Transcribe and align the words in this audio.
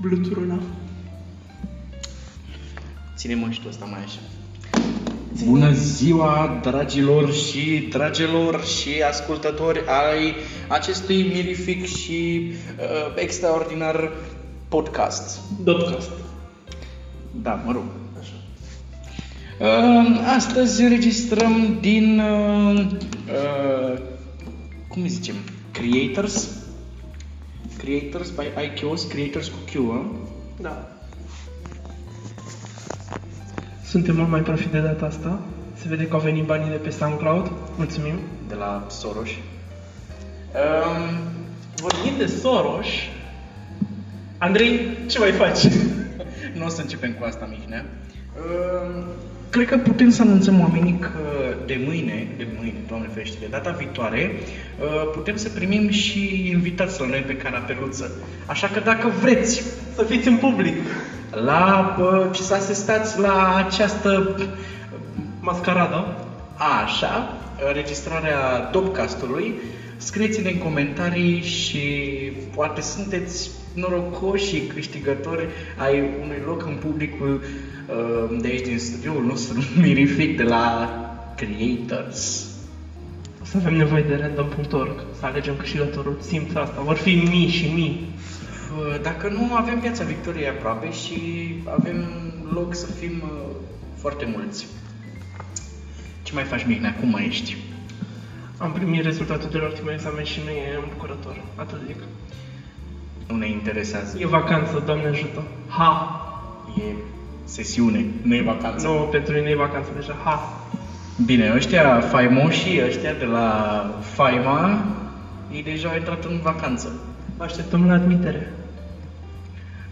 Bluturuna. 0.00 0.60
Ține-mă 3.16 3.50
și 3.50 3.60
tu 3.60 3.68
ăsta 3.68 3.84
mai 3.84 4.00
așa. 4.04 4.18
Bună 5.44 5.72
ziua, 5.72 6.60
dragilor 6.62 7.32
și 7.32 7.88
dragelor 7.90 8.64
și 8.64 9.02
ascultători 9.10 9.82
ai 9.86 10.34
acestui 10.68 11.22
mirific 11.22 11.86
și 11.86 12.50
uh, 12.78 13.14
extraordinar 13.16 14.10
podcast. 14.68 15.40
Dotcast. 15.64 16.10
Da, 17.42 17.62
mă 17.64 17.72
rog. 17.72 17.84
Așa. 18.20 18.32
Uh, 19.60 20.20
astăzi 20.36 20.82
înregistrăm 20.82 21.78
din, 21.80 22.20
uh, 22.20 22.86
uh, 23.26 23.98
cum 24.88 25.02
îi 25.02 25.08
zicem, 25.08 25.34
Creators? 25.70 26.59
Creators 27.82 28.30
by 28.30 28.46
IQOS, 28.64 29.08
Creators 29.08 29.48
cu 29.48 29.58
Q, 29.70 29.78
uh? 29.78 30.04
Da. 30.60 30.88
Suntem 33.84 34.16
mult 34.16 34.28
mai 34.28 34.40
profi 34.40 34.68
de 34.68 34.80
data 34.80 35.06
asta. 35.06 35.40
Se 35.74 35.88
vede 35.88 36.06
că 36.06 36.14
au 36.14 36.20
venit 36.20 36.44
banii 36.44 36.70
de 36.70 36.76
pe 36.76 36.90
SoundCloud. 36.90 37.50
Mulțumim. 37.76 38.14
de 38.48 38.54
la 38.54 38.86
Soros. 38.88 39.28
Um, 39.28 41.18
Vorbim 41.76 42.16
de 42.18 42.26
Soros. 42.26 42.86
Andrei, 44.38 44.80
ce 45.06 45.18
mai 45.18 45.32
faci? 45.32 45.64
nu 46.58 46.64
o 46.64 46.68
să 46.68 46.80
începem 46.80 47.12
cu 47.12 47.24
asta, 47.24 47.48
Mihnea. 47.50 47.84
Um, 48.36 49.04
cred 49.50 49.66
că 49.66 49.76
putem 49.76 50.10
să 50.10 50.22
anunțăm 50.22 50.60
oamenii 50.60 50.98
că 50.98 51.54
de 51.66 51.80
mâine, 51.84 52.28
de 52.36 52.46
mâine, 52.56 52.74
Doamne 52.88 53.08
ferește, 53.12 53.36
de 53.40 53.46
data 53.50 53.70
viitoare, 53.70 54.32
uh, 54.80 55.10
putem 55.12 55.36
să 55.36 55.48
primim 55.48 55.88
și 55.88 56.48
invitați 56.50 57.00
la 57.00 57.06
noi 57.06 57.20
pe 57.20 57.36
canapeluță. 57.36 58.10
Așa 58.46 58.66
că 58.66 58.80
dacă 58.80 59.12
vreți 59.20 59.62
Să 59.94 60.02
fiți 60.02 60.28
în 60.28 60.36
public. 60.36 60.76
la 61.30 61.96
uh, 62.00 62.26
ce 62.32 62.42
să 62.42 62.54
asistați 62.54 63.18
la 63.18 63.64
această 63.66 64.36
Mascarada. 65.40 66.16
Așa, 66.82 67.38
înregistrarea 67.68 68.68
Dopcastului, 68.72 69.54
scrieți-ne 69.96 70.50
în 70.50 70.58
comentarii 70.58 71.42
și 71.42 71.78
poate 72.54 72.80
sunteți 72.80 73.50
norocoși 73.74 74.46
și 74.46 74.60
câștigători 74.60 75.46
ai 75.76 76.10
unui 76.22 76.42
loc 76.46 76.66
în 76.66 76.76
publicul 76.80 77.34
uh, 77.34 77.69
de 78.40 78.48
aici 78.48 78.64
din 78.66 78.78
studioul 78.78 79.24
nostru 79.24 79.58
mirific 79.86 80.36
de 80.36 80.42
la 80.42 80.88
Creators. 81.36 82.48
O 83.42 83.44
să 83.44 83.56
avem 83.56 83.74
nevoie 83.74 84.02
de 84.02 84.16
random.org 84.16 85.04
să 85.18 85.26
alegem 85.26 85.56
câștigătorul. 85.56 86.16
Simt 86.20 86.56
asta. 86.56 86.80
Vor 86.80 86.96
fi 86.96 87.14
mii 87.14 87.48
și 87.48 87.72
mii. 87.72 88.08
Uh, 88.78 89.00
Dacă 89.02 89.28
nu, 89.28 89.54
avem 89.54 89.80
viața 89.80 90.04
Victoriei 90.04 90.48
aproape 90.48 90.92
și 90.92 91.20
avem 91.78 92.04
loc 92.52 92.74
să 92.74 92.86
fim 92.86 93.22
uh, 93.24 93.54
foarte 93.96 94.34
mulți. 94.36 94.66
Ce 96.22 96.32
mai 96.34 96.44
faci, 96.44 96.66
Mihnea? 96.66 96.94
Cum 97.00 97.08
mai 97.08 97.26
ești? 97.26 97.56
Am 98.58 98.72
primit 98.72 99.04
rezultatul 99.04 99.48
de 99.50 99.58
la 99.58 99.64
ultimul 99.64 99.92
examen 99.92 100.24
și 100.24 100.40
nu 100.44 100.50
e 100.50 100.78
îmbucurător. 100.82 101.42
Atât 101.54 101.78
zic. 101.86 101.96
Nu 103.28 103.36
ne 103.36 103.48
interesează. 103.48 104.18
E 104.18 104.26
vacanță, 104.26 104.82
Doamne 104.86 105.06
ajută. 105.06 105.42
Ha! 105.68 106.20
E 106.76 106.94
sesiune, 107.50 108.04
nu 108.22 108.34
e 108.34 108.42
vacanță. 108.42 108.86
Nu, 108.86 108.92
pentru 108.92 109.34
mine 109.34 109.50
e 109.50 109.54
vacanță 109.54 109.90
deja. 109.96 110.16
Ha! 110.24 110.64
Bine, 111.24 111.52
ăștia 111.54 112.00
faimoșii, 112.00 112.84
ăștia 112.86 113.12
de 113.12 113.24
la 113.24 113.50
Faima, 114.14 114.84
ei 115.52 115.62
deja 115.62 115.88
au 115.88 115.96
intrat 115.96 116.24
în 116.24 116.40
vacanță. 116.42 116.92
Vă 117.36 117.44
așteptăm 117.44 117.86
la 117.86 117.92
admitere. 117.92 118.52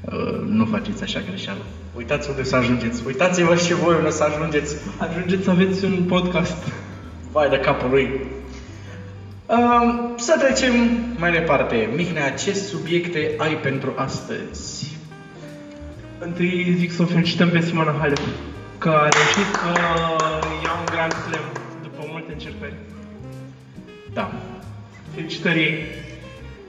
Uh, 0.00 0.40
nu 0.48 0.64
faceți 0.64 1.02
așa 1.02 1.20
greșeală. 1.28 1.60
Uitați 1.96 2.30
unde 2.30 2.42
să 2.42 2.56
ajungeți. 2.56 3.02
Uitați-vă 3.06 3.54
și 3.54 3.74
voi 3.74 3.94
unde 3.96 4.10
să 4.10 4.24
ajungeți. 4.24 4.76
Ajungeți 4.98 5.44
să 5.44 5.50
aveți 5.50 5.84
un 5.84 6.04
podcast. 6.08 6.56
Vai 7.32 7.48
de 7.48 7.58
capul 7.58 7.90
lui. 7.90 8.20
Uh, 9.46 10.14
să 10.16 10.36
trecem 10.38 10.72
mai 11.16 11.32
departe. 11.32 11.88
Mihnea, 11.96 12.30
ce 12.32 12.54
subiecte 12.54 13.34
ai 13.38 13.56
pentru 13.56 13.92
astăzi? 13.96 14.97
Întâi 16.18 16.74
zic 16.78 16.92
să 16.92 17.02
o 17.02 17.04
felicităm 17.04 17.48
pe 17.48 17.60
Simona 17.60 17.96
Halep, 17.98 18.18
că 18.78 18.88
a 18.88 19.08
reușit 19.08 19.54
să 19.54 19.80
ia 20.64 20.72
un 20.78 20.84
Grand 20.84 21.12
Slam 21.12 21.44
după 21.82 22.06
multe 22.10 22.32
încercări. 22.32 22.74
Da. 24.12 24.32
Felicitări 25.14 25.58
ei. 25.58 25.84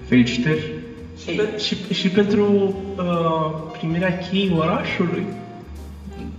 Felicitări. 0.08 0.74
Și, 1.24 1.32
pe, 1.36 1.58
și, 1.58 1.94
și 1.94 2.10
pentru 2.10 2.44
uh, 2.98 3.72
primirea 3.78 4.18
cheii 4.18 4.56
orașului. 4.58 5.26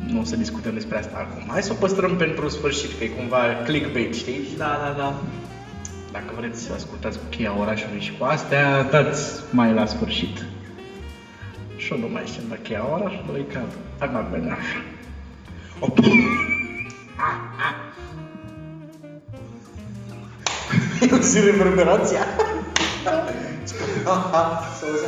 Nu 0.06 0.20
o 0.20 0.24
să 0.24 0.36
discutăm 0.36 0.74
despre 0.74 0.98
asta 0.98 1.16
acum. 1.16 1.48
Hai 1.50 1.62
să 1.62 1.72
o 1.72 1.80
păstrăm 1.80 2.16
pentru 2.16 2.48
sfârșit, 2.48 2.98
că 2.98 3.04
e 3.04 3.08
cumva 3.08 3.38
clickbait, 3.64 4.14
știi? 4.14 4.40
Da, 4.56 4.80
da, 4.82 4.94
da. 4.98 5.20
Dacă 6.12 6.32
vreți 6.36 6.62
să 6.62 6.72
ascultați 6.72 7.18
cu 7.18 7.24
cheia 7.30 7.58
orașului 7.58 8.00
și 8.00 8.12
cu 8.18 8.24
astea, 8.24 8.82
dați 8.82 9.42
mai 9.50 9.72
la 9.72 9.86
sfârșit. 9.86 10.44
Și 11.80 11.92
eu 11.92 11.98
nu 11.98 12.08
mai 12.12 12.22
știu 12.26 12.42
dacă 12.48 12.60
cheia 12.60 12.84
orașului, 12.92 13.46
că 13.52 13.58
am 13.98 14.28
bine 14.32 14.50
așa. 14.50 14.82
Op. 15.78 15.98
Și 21.30 21.40
reverberația. 21.44 22.24
Să 23.64 23.74
auzi. 24.86 25.04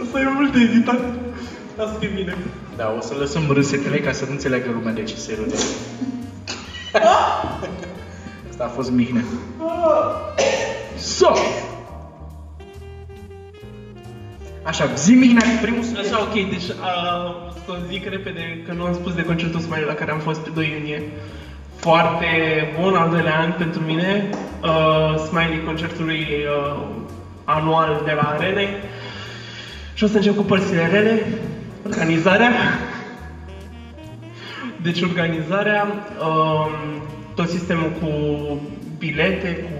O 0.00 0.04
să 0.10 0.18
e 0.18 0.28
mult 0.34 0.52
de 0.52 0.60
editat. 0.60 1.00
Asta 1.76 2.04
e 2.04 2.06
bine. 2.14 2.36
Da, 2.76 2.94
o 2.98 3.00
să 3.00 3.14
lăsăm 3.14 3.50
râsetele 3.50 4.00
ca 4.00 4.12
să 4.12 4.24
nu 4.24 4.30
înțeleagă 4.30 4.70
lumea 4.70 4.92
de 4.92 5.02
ce 5.02 5.16
se 5.16 5.38
râde. 5.40 5.54
Asta 8.50 8.64
a 8.64 8.68
fost 8.68 8.90
Mihnea. 8.90 9.24
So! 10.98 11.32
Așa, 14.72 14.94
zi 14.94 15.14
Mihnea, 15.14 15.42
primul 15.62 15.82
subiect. 15.82 16.12
Așa, 16.12 16.22
ok, 16.22 16.32
deci 16.32 16.68
uh, 16.68 17.52
să 17.64 17.72
zic 17.88 18.08
repede 18.08 18.62
că 18.66 18.72
nu 18.72 18.84
am 18.84 18.94
spus 18.94 19.14
de 19.14 19.24
concertul 19.24 19.60
Smiley 19.60 19.84
la 19.86 19.94
care 19.94 20.10
am 20.10 20.18
fost 20.18 20.40
pe 20.40 20.50
2 20.54 20.74
iunie. 20.78 21.02
Foarte 21.76 22.26
bun, 22.80 22.94
al 22.94 23.10
doilea 23.10 23.38
an 23.38 23.52
pentru 23.58 23.80
mine. 23.80 24.30
Uh, 24.62 25.14
Smiley 25.26 25.62
concertului 25.64 26.20
uh, 26.20 26.82
anual 27.44 28.02
de 28.04 28.12
la 28.12 28.22
Arene. 28.22 28.68
Și 29.94 30.04
o 30.04 30.06
să 30.06 30.16
încep 30.16 30.36
cu 30.36 30.42
părțile 30.42 30.86
rele. 30.86 31.26
Organizarea. 31.86 32.52
Deci 34.82 35.02
organizarea, 35.02 35.86
um, 36.20 37.02
tot 37.34 37.48
sistemul 37.48 37.92
cu 38.00 38.10
bilete, 38.98 39.48
cu 39.48 39.71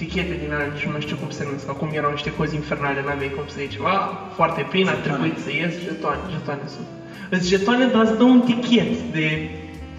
tichete 0.00 0.34
din 0.42 0.52
alea, 0.52 0.66
nici 0.72 0.84
nu 0.84 0.90
mai 0.90 1.00
știu 1.00 1.16
cum 1.16 1.30
se 1.30 1.44
numesc. 1.44 1.68
Acum 1.68 1.88
erau 1.92 2.10
niște 2.10 2.32
cozi 2.38 2.54
infernale, 2.54 3.02
n-aveai 3.06 3.32
cum 3.36 3.44
să 3.46 3.58
iei 3.58 3.68
ceva. 3.76 3.94
Foarte 4.38 4.62
plin, 4.70 4.88
a 4.88 4.96
trebuit 5.06 5.38
să 5.44 5.50
ies 5.50 5.74
jetoane, 5.86 6.20
jetoane 6.34 6.64
sunt. 6.74 6.86
Îți 7.34 7.48
jetoane, 7.48 7.86
dar 7.86 8.02
îți 8.02 8.16
dă 8.16 8.24
un 8.24 8.40
tichet 8.40 8.92
de 9.16 9.26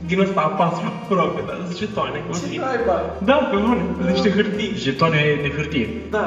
din 0.06 0.20
ăsta 0.20 0.42
a 0.42 0.48
patru 0.62 0.86
aproape, 0.86 1.42
dar 1.48 1.58
îți 1.66 1.78
jetoane, 1.78 2.18
cum 2.26 2.34
să 2.34 2.46
Da, 3.30 3.34
pe 3.34 3.56
bune, 3.56 3.84
îți 4.00 4.12
niște 4.12 4.30
hârtii. 4.30 4.72
Jetoane 4.76 5.40
de 5.42 5.50
hârtie. 5.56 5.88
Da. 6.10 6.26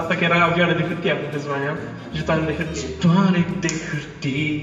Asta 0.00 0.14
că 0.14 0.24
era 0.24 0.44
avioane 0.44 0.74
de 0.74 0.82
hârtie 0.82 1.10
acum 1.10 1.28
câțiva 1.32 1.54
ani, 1.54 1.66
am. 1.66 1.78
jetoane 2.14 2.44
de 2.46 2.54
hârtie. 2.58 2.80
Jetoane 2.80 3.46
de 3.60 3.68
hârtie. 3.90 4.58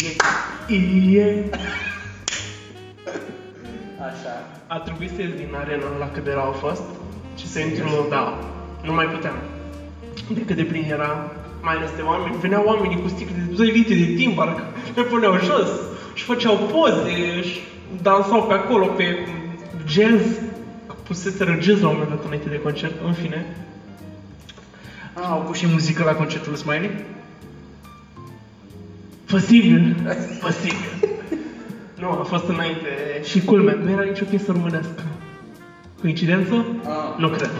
Ie. 0.67 1.49
Așa. 4.09 4.33
A 4.67 4.77
trebuit 4.79 5.11
să 5.15 5.21
ies 5.21 5.33
din 5.35 5.55
arena 5.61 5.87
la 5.99 6.09
cât 6.13 6.23
de 6.23 6.31
rău 6.31 6.47
a 6.47 6.51
fost 6.65 6.83
și 7.37 7.47
să 7.47 7.59
intru, 7.59 8.05
da, 8.09 8.39
nu 8.83 8.93
mai 8.93 9.05
puteam. 9.05 9.35
De 10.29 10.41
cât 10.41 10.55
de 10.55 10.63
plin 10.63 10.83
era, 10.89 11.31
mai 11.61 11.75
ales 11.75 11.89
de 11.95 12.01
oameni, 12.01 12.39
veneau 12.39 12.63
oamenii 12.65 13.01
cu 13.01 13.07
sticle 13.07 13.35
de 13.47 13.55
2 13.55 13.67
litri 13.67 13.95
de 13.95 14.13
timbar, 14.13 14.63
le 14.95 15.01
puneau 15.01 15.39
jos 15.39 15.69
și 16.13 16.23
făceau 16.23 16.55
poze 16.55 17.41
și 17.41 17.59
dansau 18.01 18.43
pe 18.43 18.53
acolo, 18.53 18.85
pe 18.85 19.27
jazz, 19.87 20.23
că 20.87 20.93
puseseră 21.03 21.57
jazz 21.61 21.81
la 21.81 21.87
un 21.87 21.93
moment 21.93 22.15
dat 22.15 22.25
înainte 22.25 22.49
de 22.49 22.59
concert, 22.59 22.93
în 23.05 23.13
fine. 23.13 23.55
A, 25.13 25.31
au 25.31 25.41
pus 25.41 25.57
și 25.57 25.67
muzică 25.67 26.03
la 26.03 26.11
concertul 26.11 26.55
Smiley? 26.55 26.91
Posibil, 29.25 29.95
posibil. 30.41 31.09
Nu, 31.99 32.09
a 32.09 32.23
fost 32.23 32.47
înainte 32.47 33.21
și 33.23 33.41
culmea, 33.41 33.77
nu 33.83 33.89
era 33.89 34.03
nicio 34.03 34.25
piesă 34.25 34.51
românească. 34.51 35.03
Coincidență? 36.03 36.65
Ah. 36.85 37.17
Nu 37.17 37.27
cred. 37.27 37.51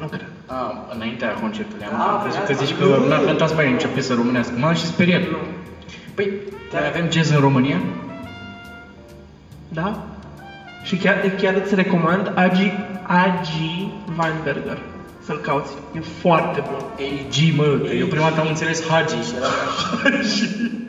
Nu 0.00 0.06
cred. 0.06 0.26
A, 0.46 0.86
înaintea 0.94 1.28
concertului 1.32 1.84
am 1.84 2.00
Ah, 2.00 2.20
crezut 2.22 2.40
da, 2.40 2.46
că 2.46 2.52
da. 2.52 2.58
zici 2.64 2.74
că 2.78 2.84
n-a 3.08 3.18
cântat 3.18 3.48
Smiley 3.48 3.72
nicio 3.72 3.88
piesă 3.92 4.14
românească. 4.14 4.52
M-am 4.58 4.74
și 4.74 4.84
speriat. 4.86 5.20
Nu. 5.20 5.36
Păi, 6.14 6.30
mai 6.72 6.88
avem 6.88 7.10
jazz 7.10 7.30
în 7.30 7.40
România? 7.40 7.78
Da? 9.68 10.04
Și 10.84 10.96
chiar, 10.96 11.14
chiar 11.40 11.54
îți 11.64 11.74
recomand 11.74 12.32
Agi, 12.34 12.72
Agi 13.02 13.88
Weinberger. 14.18 14.78
să-l 15.24 15.36
cauți. 15.38 15.72
E 15.96 16.00
foarte 16.20 16.62
bun. 16.70 16.78
AG, 17.06 17.56
mă, 17.56 17.64
că 17.86 17.92
eu 17.92 18.06
prima 18.06 18.28
dată 18.28 18.40
am 18.40 18.46
înțeles 18.48 18.88
Hagi 18.88 19.14
și 19.14 19.34
era 19.36 19.46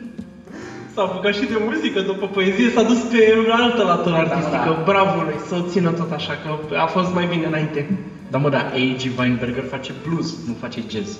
S-a 0.98 1.04
apucat 1.04 1.34
și 1.34 1.46
de 1.46 1.58
muzică, 1.68 2.00
după 2.00 2.26
poezie 2.26 2.70
s-a 2.70 2.82
dus 2.82 2.98
pe 2.98 3.20
altă 3.50 3.82
latură 3.82 4.16
artistică. 4.16 4.70
da. 4.76 4.82
Bravo 4.84 5.22
lui, 5.22 5.34
să 5.48 5.54
o 5.54 5.68
țină 5.68 5.90
tot 5.90 6.10
așa, 6.12 6.32
că 6.42 6.76
a 6.76 6.86
fost 6.86 7.12
mai 7.14 7.26
bine 7.26 7.46
înainte. 7.46 7.98
Da, 8.30 8.38
mă, 8.38 8.48
da, 8.48 8.58
A.G. 8.58 9.18
Weinberger 9.18 9.64
face 9.70 9.92
blues, 10.06 10.34
nu 10.46 10.54
face 10.60 10.80
jazz. 10.88 11.18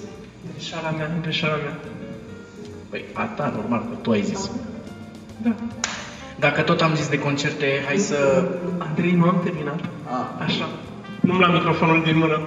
Greșeala 0.52 0.90
mea, 0.96 1.10
greșeala 1.22 1.54
mea. 1.54 1.76
Păi, 2.90 3.04
a 3.12 3.22
ta, 3.22 3.52
normal, 3.56 3.78
că 3.78 3.94
tu 4.02 4.10
ai 4.10 4.22
zis. 4.22 4.50
Da. 5.42 5.54
Dacă 6.38 6.62
tot 6.62 6.80
am 6.80 6.94
zis 6.94 7.08
de 7.08 7.18
concerte, 7.18 7.66
hai 7.86 7.96
să... 7.96 8.48
Andrei, 8.78 9.12
nu 9.12 9.24
am 9.24 9.40
terminat. 9.44 9.80
A, 10.06 10.44
Așa. 10.44 10.68
Nu-mi 11.20 11.40
la 11.40 11.48
microfonul 11.48 12.02
din 12.02 12.18
mână. 12.18 12.40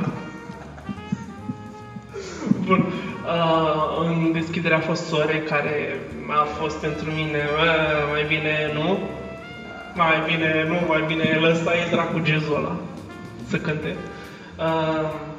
Bun. 2.66 2.86
Uh, 3.26 4.08
în 4.08 4.32
deschidere 4.32 4.74
a 4.74 4.80
fost 4.80 5.06
Sore, 5.06 5.44
care 5.50 6.00
a 6.40 6.44
fost 6.44 6.78
pentru 6.78 7.12
mine, 7.12 7.42
uh, 7.62 8.10
mai 8.12 8.24
bine 8.28 8.72
nu, 8.74 9.00
mai 9.96 10.24
bine 10.28 10.66
nu, 10.68 10.78
mai 10.88 11.04
bine 11.08 11.38
lăsa 11.42 11.72
e 11.76 11.90
dracu 11.92 12.22
jazzul 12.26 12.56
ăla 12.56 12.76
să 13.48 13.58
cânte. 13.58 13.96
Uh, 14.58 15.30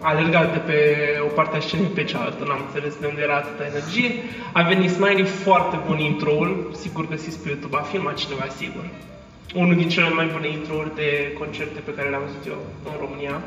a 0.00 0.08
alergat 0.08 0.52
de 0.52 0.58
pe 0.58 0.78
o 1.24 1.26
parte 1.26 1.56
a 1.56 1.60
scenei 1.60 1.86
pe 1.86 2.04
cealaltă, 2.04 2.44
n-am 2.44 2.64
înțeles 2.66 2.94
de 3.00 3.06
unde 3.06 3.20
era 3.22 3.36
atâta 3.36 3.64
energie. 3.72 4.10
A 4.52 4.62
venit 4.62 4.90
Smiley, 4.90 5.24
foarte 5.24 5.76
bun 5.86 5.98
intro-ul, 5.98 6.70
sigur 6.80 7.08
găsiți 7.08 7.38
pe 7.42 7.48
YouTube, 7.48 7.76
a 7.76 7.80
filmat 7.80 8.14
cineva, 8.14 8.46
sigur. 8.56 8.84
Unul 9.54 9.76
din 9.76 9.88
cele 9.88 10.08
mai 10.08 10.26
bune 10.32 10.48
intro-uri 10.48 10.94
de 10.94 11.32
concerte 11.38 11.78
pe 11.84 11.94
care 11.96 12.08
le-am 12.08 12.22
văzut 12.26 12.46
eu 12.46 12.58
în 12.84 12.92
România. 13.00 13.40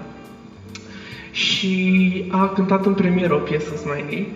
Și 1.31 1.74
a 2.31 2.47
cântat 2.47 2.85
în 2.85 2.94
premieră 2.94 3.33
o 3.33 3.38
piesă 3.38 3.75
Smiley. 3.75 4.27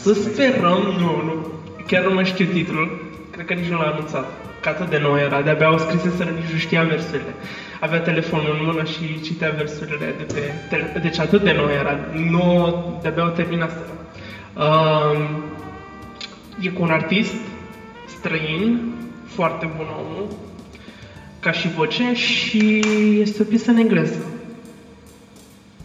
Să 0.00 0.12
sperăm, 0.12 0.82
nu, 0.98 1.22
nu, 1.24 1.46
chiar 1.86 2.04
nu 2.04 2.14
mai 2.14 2.24
știu 2.24 2.46
titlul, 2.46 3.00
cred 3.30 3.46
că 3.46 3.54
nici 3.54 3.68
nu 3.68 3.76
l-a 3.76 3.92
anunțat. 3.92 4.26
Că 4.60 4.68
atât 4.68 4.90
de 4.90 4.98
nou 4.98 5.16
era, 5.16 5.42
de-abia 5.42 5.72
o 5.72 5.78
scriseseră, 5.78 6.30
nici 6.30 6.52
nu 6.52 6.58
știa 6.58 6.82
versurile. 6.82 7.34
Avea 7.80 8.00
telefonul 8.00 8.56
în 8.60 8.66
mână 8.66 8.84
și 8.84 9.20
citea 9.20 9.54
versurile 9.56 10.14
de 10.18 10.34
pe 10.34 10.52
tele... 10.68 10.98
Deci 11.02 11.18
atât 11.18 11.42
de 11.42 11.52
nou 11.52 11.68
era, 11.80 11.98
nu, 12.30 12.98
de-abia 13.02 13.24
o 13.24 13.28
terminaseră. 13.28 13.92
Um, 14.56 15.42
e 16.60 16.68
cu 16.68 16.82
un 16.82 16.90
artist 16.90 17.34
străin, 18.06 18.92
foarte 19.24 19.70
bun 19.76 19.86
omul, 19.98 20.26
ca 21.40 21.52
și 21.52 21.68
voce 21.68 22.14
și 22.14 22.84
este 23.20 23.42
o 23.42 23.44
piesă 23.44 23.70
în 23.70 23.76
engleză. 23.76 24.26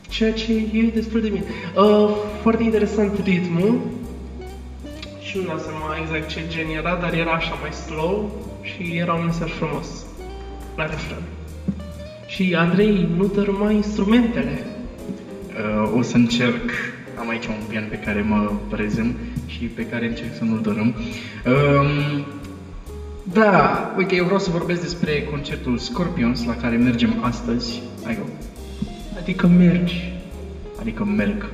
Ceea 0.09 0.33
ce 0.33 0.53
e 0.53 0.91
destul 0.93 1.21
de 1.21 1.27
bine. 1.27 1.43
Uh, 1.75 2.09
foarte 2.41 2.63
interesant 2.63 3.19
ritmul 3.23 3.79
și 5.37 5.43
nu 5.43 5.49
dau 5.49 5.59
seama 5.59 5.97
exact 6.01 6.27
ce 6.27 6.41
gen 6.47 6.67
era, 6.77 6.95
dar 7.01 7.13
era 7.13 7.31
așa 7.31 7.57
mai 7.61 7.73
slow 7.73 8.31
și 8.61 8.97
era 8.97 9.13
un 9.13 9.25
mesaj 9.25 9.51
frumos 9.51 9.87
la 10.75 10.85
refren. 10.85 11.23
Și 12.27 12.55
Andrei, 12.57 13.09
nu 13.17 13.25
dărâma 13.25 13.71
instrumentele. 13.71 14.65
uh, 15.83 15.97
o 15.97 16.01
să 16.01 16.15
încerc, 16.15 16.71
am 17.19 17.29
aici 17.29 17.45
un 17.45 17.55
pian 17.67 17.87
pe 17.89 17.95
care 17.95 18.21
mă 18.21 18.51
prezem 18.69 19.15
și 19.45 19.63
pe 19.65 19.85
care 19.85 20.07
încerc 20.07 20.35
să 20.37 20.43
nu-l 20.43 20.61
dărâm. 20.61 20.95
Um, 21.45 22.25
da, 23.23 23.93
uite, 23.97 24.15
eu 24.15 24.23
vreau 24.23 24.39
să 24.39 24.51
vorbesc 24.51 24.81
despre 24.81 25.23
concertul 25.23 25.77
Scorpions 25.77 26.45
la 26.45 26.55
care 26.55 26.75
mergem 26.75 27.23
astăzi. 27.23 27.81
Hai 28.03 28.17
go. 28.19 28.25
Adică 29.17 29.47
mergi. 29.47 30.13
adică 30.79 31.03
merg. 31.03 31.49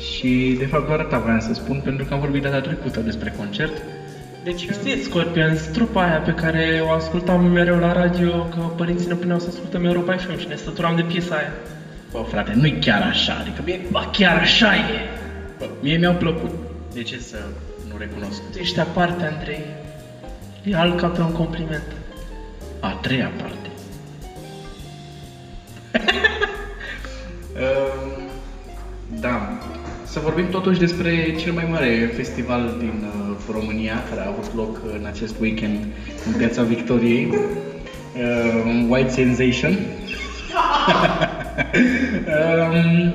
Și 0.00 0.54
de 0.58 0.66
fapt 0.66 0.86
doar 0.86 1.00
atât 1.00 1.18
vreau 1.18 1.40
să 1.40 1.54
spun 1.54 1.80
pentru 1.84 2.04
că 2.04 2.14
am 2.14 2.20
vorbit 2.20 2.42
data 2.42 2.60
trecută 2.60 3.00
despre 3.00 3.34
concert. 3.36 3.82
Deci 4.44 4.60
Știți 4.60 5.02
Scorpions, 5.02 5.60
trupa 5.62 6.02
aia 6.02 6.18
pe 6.18 6.30
care 6.32 6.82
o 6.86 6.90
ascultam 6.90 7.44
mereu 7.44 7.78
la 7.78 7.92
radio, 7.92 8.44
că 8.44 8.60
părinții 8.76 9.06
ne 9.06 9.14
puneau 9.14 9.38
să 9.38 9.46
ascultăm 9.48 9.84
Europa 9.84 10.16
FM 10.16 10.38
și 10.38 10.48
ne 10.48 10.56
săturam 10.56 10.96
de 10.96 11.02
piesa 11.02 11.34
aia. 11.34 11.52
Bă, 12.10 12.24
frate, 12.28 12.52
nu-i 12.54 12.78
chiar 12.80 13.02
așa, 13.02 13.36
adică 13.40 13.62
mie, 13.64 13.80
Ba, 13.90 14.10
chiar 14.12 14.36
așa 14.36 14.74
e! 14.74 14.80
bă, 15.58 15.68
mie 15.80 15.96
mi-au 15.96 16.14
plăcut. 16.14 16.50
De 16.92 17.02
ce 17.02 17.18
să 17.18 17.36
nu 17.92 17.98
recunosc? 17.98 18.42
Tu 18.52 18.58
ești 18.58 18.80
aparte, 18.80 19.24
Andrei. 19.24 19.64
E 20.64 20.76
alt 20.76 21.00
ca 21.00 21.06
pe 21.06 21.20
un 21.20 21.32
compliment. 21.32 21.92
A 22.80 22.98
treia 23.02 23.30
parte. 23.40 23.68
Ehm, 27.56 28.30
da. 29.20 29.58
Să 30.14 30.20
vorbim 30.20 30.48
totuși 30.48 30.78
despre 30.78 31.34
cel 31.38 31.52
mai 31.52 31.66
mare 31.70 32.10
festival 32.16 32.74
din 32.78 33.04
uh, 33.04 33.36
România, 33.52 34.02
care 34.08 34.20
a 34.20 34.26
avut 34.26 34.54
loc 34.54 34.80
în 34.98 35.06
acest 35.06 35.34
weekend 35.40 35.78
în 36.26 36.32
Piața 36.32 36.62
Victoriei. 36.62 37.26
Uh, 37.26 38.86
White 38.88 39.10
Sensation. 39.10 39.72
um, 42.34 43.14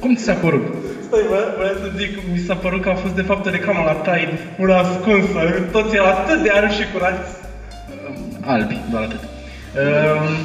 cum 0.00 0.14
ți 0.14 0.22
s-a 0.22 0.32
părut? 0.32 0.62
Stai, 1.06 1.20
vă, 1.28 1.54
vreau 1.56 1.74
să 1.74 1.90
zic, 1.96 2.18
mi 2.32 2.38
s-a 2.38 2.54
părut 2.54 2.82
că 2.82 2.88
a 2.88 2.94
fost 2.94 3.14
de 3.14 3.22
fapt 3.22 3.46
o 3.46 3.50
reclamă 3.50 3.82
la 3.84 3.92
Tide, 3.92 4.38
una 4.58 4.78
ascunsă, 4.78 5.68
toți 5.72 5.94
erau 5.94 6.06
atât 6.06 6.42
de 6.42 6.50
arși 6.50 6.80
și 6.80 6.90
curați. 6.92 7.30
Um, 8.08 8.36
albi, 8.40 8.78
doar 8.90 9.02
atât. 9.02 9.20
Um, 9.20 10.36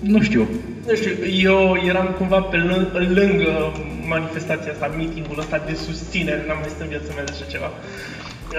nu 0.00 0.22
știu. 0.22 0.48
Nu 0.90 0.96
știu, 0.96 1.14
eu 1.52 1.76
eram 1.86 2.14
cumva 2.18 2.40
pe 2.40 2.56
lângă, 2.56 2.98
lângă 3.20 3.72
manifestația 4.06 4.72
asta, 4.72 4.86
meetingul 4.96 5.38
ăsta 5.38 5.62
de 5.66 5.74
susținere, 5.74 6.44
n-am 6.46 6.60
văzut 6.62 6.80
în 6.80 6.88
viața 6.88 7.12
mea 7.14 7.24
de 7.24 7.32
așa 7.34 7.50
ceva. 7.50 7.70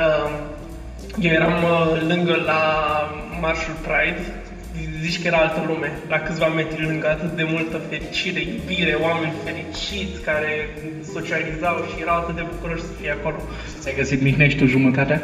Uh, 0.03 0.29
Eu 1.19 1.31
eram 1.31 1.63
uh, 1.63 2.01
lângă 2.07 2.35
la 2.45 2.61
marșul 3.41 3.73
Pride, 3.85 4.21
zici 5.01 5.21
că 5.21 5.27
era 5.27 5.37
altă 5.37 5.63
lume, 5.67 5.91
la 6.09 6.19
câțiva 6.19 6.47
metri 6.47 6.85
lângă, 6.85 7.07
atât 7.09 7.31
de 7.31 7.43
multă 7.43 7.77
fericire, 7.89 8.41
iubire, 8.41 8.93
oameni 8.93 9.33
fericiți 9.43 10.21
care 10.21 10.51
socializau 11.13 11.75
și 11.89 12.01
erau 12.01 12.15
atât 12.17 12.35
de 12.35 12.45
bucuroși 12.49 12.81
să 12.81 12.91
fie 13.01 13.11
acolo. 13.11 13.37
Ți-ai 13.79 13.95
găsit 13.95 14.21
Mihnea 14.21 14.49
și 14.49 14.57
tu 14.57 14.65
jumătatea? 14.65 15.21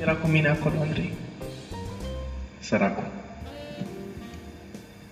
Era 0.00 0.12
cu 0.12 0.26
mine 0.26 0.48
acolo, 0.48 0.74
Andrei. 0.80 1.12
Săracul. 2.58 3.15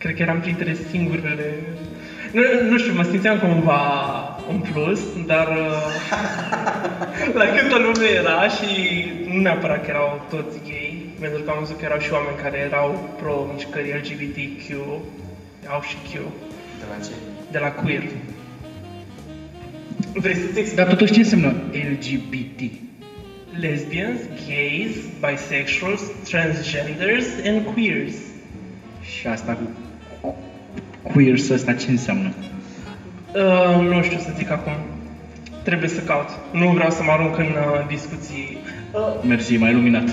Cred 0.04 0.16
că 0.16 0.22
eram 0.22 0.40
printre 0.40 0.76
singurele... 0.90 1.54
Nu, 2.32 2.42
nu 2.70 2.78
știu, 2.78 2.94
mă 2.94 3.02
simțeam 3.02 3.38
cumva 3.38 3.82
un 4.48 4.60
plus, 4.72 5.00
dar 5.26 5.48
uh, 5.48 7.32
la 7.38 7.44
câtă 7.44 7.78
lume 7.78 8.06
era 8.20 8.48
și 8.48 8.70
nu 9.28 9.40
neapărat 9.40 9.84
că 9.84 9.90
erau 9.90 10.26
toți 10.30 10.58
gay, 10.68 11.06
pentru 11.20 11.42
că 11.42 11.50
am 11.50 11.56
văzut 11.58 11.78
că 11.78 11.84
erau 11.84 11.98
și 11.98 12.12
oameni 12.12 12.36
care 12.42 12.58
erau 12.58 13.14
pro 13.20 13.50
mișcării 13.52 13.92
LGBTQ, 13.92 14.66
au 15.66 15.82
și 15.88 15.96
Q, 16.06 16.12
De 16.80 16.84
la 16.90 17.04
ce? 17.04 17.12
de 17.50 17.58
la 17.58 17.70
queer. 17.70 18.02
Vrei 20.14 20.34
să-ți 20.34 20.58
explic? 20.58 20.76
Dar 20.76 20.86
totuși 20.86 21.12
ce 21.12 21.18
înseamnă 21.18 21.54
LGBT? 21.72 22.60
Lesbians, 23.60 24.20
gays, 24.48 24.94
bisexuals, 25.26 26.02
transgenders 26.30 27.26
and 27.46 27.66
queers. 27.74 28.14
Și 29.02 29.26
asta 29.26 29.52
cu 29.52 29.83
queers 31.12 31.48
ăsta 31.48 31.72
ce 31.72 31.90
înseamnă? 31.90 32.32
Uh, 33.34 33.86
nu 33.90 34.02
știu 34.02 34.18
să 34.18 34.30
zic 34.36 34.50
acum. 34.50 34.72
Trebuie 35.62 35.88
să 35.88 36.00
caut. 36.00 36.28
Nu 36.52 36.68
vreau 36.68 36.90
să 36.90 37.02
mă 37.02 37.10
arunc 37.10 37.38
în 37.38 37.44
uh, 37.44 37.86
discuții. 37.88 38.58
Uh, 38.92 39.00
Mersi, 39.28 39.56
mai 39.56 39.72
luminat. 39.72 40.08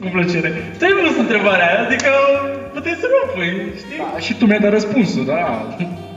cu 0.00 0.06
plăcere. 0.12 0.48
Tu 0.78 0.84
ai 0.84 0.90
pus 1.06 1.16
întrebarea 1.18 1.66
aia, 1.68 1.86
adică 1.86 2.08
puteai 2.72 2.96
să 3.00 3.06
nu 3.10 3.16
o 3.24 3.34
pui, 3.34 3.72
știi? 3.76 3.98
Da, 4.12 4.18
și 4.18 4.34
tu 4.34 4.46
mi-ai 4.46 4.58
dat 4.60 4.70
răspunsul, 4.70 5.24
da? 5.24 5.68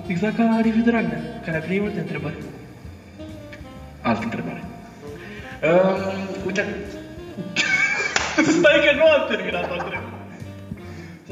Exact 0.08 0.36
ca 0.36 0.60
Liviu 0.64 0.84
Dragnea, 0.84 1.22
care 1.46 1.58
a 1.58 1.60
primit 1.60 1.82
multe 1.82 2.00
întrebări. 2.00 2.36
Altă 4.02 4.24
întrebare. 4.24 4.64
Uh, 5.64 6.46
uite, 6.46 6.66
Stai 8.60 8.80
că 8.86 8.92
nu 8.96 9.06
am 9.16 9.24
terminat 9.30 9.70
o 9.70 9.74
întrebare. 9.74 9.95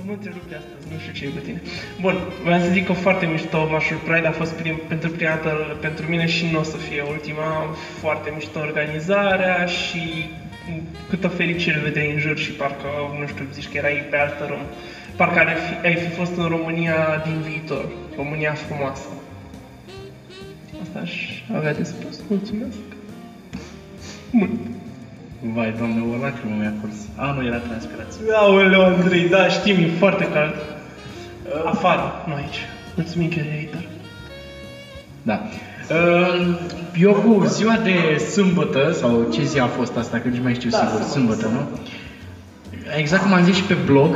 Să 0.04 0.10
mă 0.10 0.16
întrerupi 0.16 0.54
astăzi, 0.54 0.94
nu 0.94 1.00
știu 1.00 1.14
ce 1.14 1.26
e 1.26 1.28
cu 1.28 1.40
tine. 1.40 1.62
Bun, 2.02 2.16
vreau 2.44 2.60
să 2.60 2.70
zic 2.70 2.86
că 2.86 2.94
foarte 2.94 3.26
mișto 3.26 3.68
marșul 3.70 3.98
Pride 3.98 4.28
a 4.28 4.32
fost 4.32 4.52
prim, 4.52 4.80
pentru 4.88 5.10
prima 5.10 5.30
dată 5.30 5.78
pentru 5.82 6.08
mine 6.08 6.26
și 6.26 6.46
nu 6.52 6.60
o 6.60 6.64
să 6.64 6.78
fie 6.78 7.02
ultima. 7.02 7.76
Foarte 8.00 8.32
mișto 8.34 8.60
organizarea 8.60 9.66
și 9.66 10.30
câtă 11.10 11.28
fericire 11.28 11.80
vedeai 11.80 12.12
în 12.12 12.20
jur 12.20 12.38
și 12.38 12.52
parcă, 12.52 12.88
nu 13.20 13.28
știu, 13.28 13.46
zici 13.54 13.70
că 13.70 13.78
erai 13.78 14.04
pe 14.10 14.18
altă 14.18 14.46
rum. 14.50 14.62
Parcă 15.16 15.40
ar 15.40 15.58
fi, 15.58 15.88
ai 15.88 15.96
fi 15.96 16.10
fost 16.10 16.36
în 16.36 16.48
România 16.48 17.22
din 17.26 17.42
viitor, 17.42 17.90
România 18.16 18.54
frumoasă. 18.54 19.08
Asta 20.82 21.00
aș 21.00 21.14
avea 21.56 21.74
de 21.74 21.84
spus. 21.84 22.20
Mulțumesc. 22.28 22.78
Mult. 24.32 24.52
Vai, 25.52 25.74
doamne, 25.78 26.02
o 26.12 26.22
lacrimă 26.22 26.56
mi-a 26.60 26.74
curs. 26.82 26.96
A, 27.16 27.32
nu, 27.32 27.46
era 27.46 27.58
transpirație. 27.58 28.22
Aoleu, 28.34 28.82
Andrei, 28.82 29.30
da, 29.30 29.48
știm, 29.48 29.76
e 29.76 29.90
foarte 29.98 30.28
cald. 30.34 30.54
Afară, 31.66 32.24
nu 32.28 32.34
aici. 32.34 32.58
Mulțumim, 32.96 33.30
creator. 33.30 33.84
Da. 35.22 35.42
Uh, 35.90 36.58
Eu 37.00 37.14
cu 37.14 37.46
ziua 37.46 37.80
de 37.84 38.18
sâmbătă, 38.18 38.92
sau 38.92 39.28
ce 39.34 39.44
zi 39.44 39.60
a 39.60 39.68
fost 39.68 39.98
asta, 39.98 40.20
că 40.20 40.28
nici 40.28 40.42
mai 40.42 40.54
știu 40.54 40.70
Da, 40.70 40.78
sigur, 40.78 41.02
sâmbătă, 41.02 41.40
sâmbătă, 41.40 41.68
nu? 41.72 41.80
Exact 42.98 43.24
cum 43.24 43.34
am 43.34 43.44
zis 43.44 43.56
și 43.56 43.64
pe 43.64 43.78
blog, 43.86 44.16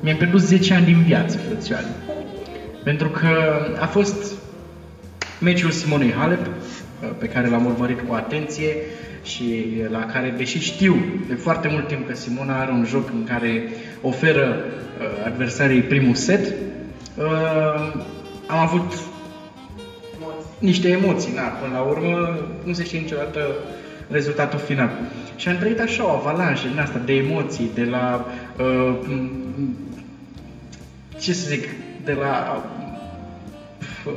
mi-am 0.00 0.16
pierdut 0.16 0.40
10 0.40 0.74
ani 0.74 0.84
din 0.84 1.02
viață, 1.02 1.38
frățioare. 1.38 1.86
Pentru 2.84 3.08
că 3.08 3.28
a 3.80 3.86
fost 3.86 4.32
meciul 5.40 5.70
Simonei 5.70 6.12
Halep, 6.12 6.46
uh, 6.46 7.08
pe 7.18 7.26
care 7.26 7.48
l-am 7.48 7.66
urmărit 7.66 8.00
cu 8.08 8.14
atenție 8.14 8.76
și 9.22 9.64
la 9.88 10.04
care, 10.04 10.30
deși 10.36 10.58
știu 10.58 11.02
de 11.26 11.34
foarte 11.34 11.68
mult 11.68 11.86
timp 11.86 12.06
că 12.06 12.14
Simona 12.14 12.60
are 12.60 12.70
un 12.70 12.84
joc 12.84 13.10
în 13.10 13.24
care 13.24 13.62
oferă 14.00 14.56
uh, 14.98 15.24
adversarii 15.24 15.82
primul 15.82 16.14
set, 16.14 16.54
uh, 17.14 17.92
am 18.46 18.58
avut 18.58 18.92
niște 20.58 20.88
emoții, 20.88 21.32
na, 21.32 21.42
până 21.42 21.72
la 21.72 21.80
urmă 21.80 22.38
nu 22.62 22.72
se 22.72 22.84
știe 22.84 22.98
niciodată 22.98 23.40
rezultatul 24.08 24.58
final. 24.58 24.90
Și 25.36 25.48
am 25.48 25.56
trăit 25.56 25.80
așa 25.80 26.04
o 26.06 26.10
avalanșă 26.10 26.68
din 26.68 26.78
asta 26.78 26.98
de 26.98 27.12
emoții, 27.12 27.70
de 27.74 27.84
la, 27.84 28.24
uh, 28.58 28.96
m- 29.04 29.30
ce 31.18 31.32
să 31.32 31.48
zic, 31.48 31.64
de 32.04 32.12
la 32.12 32.62
uh, 34.06 34.12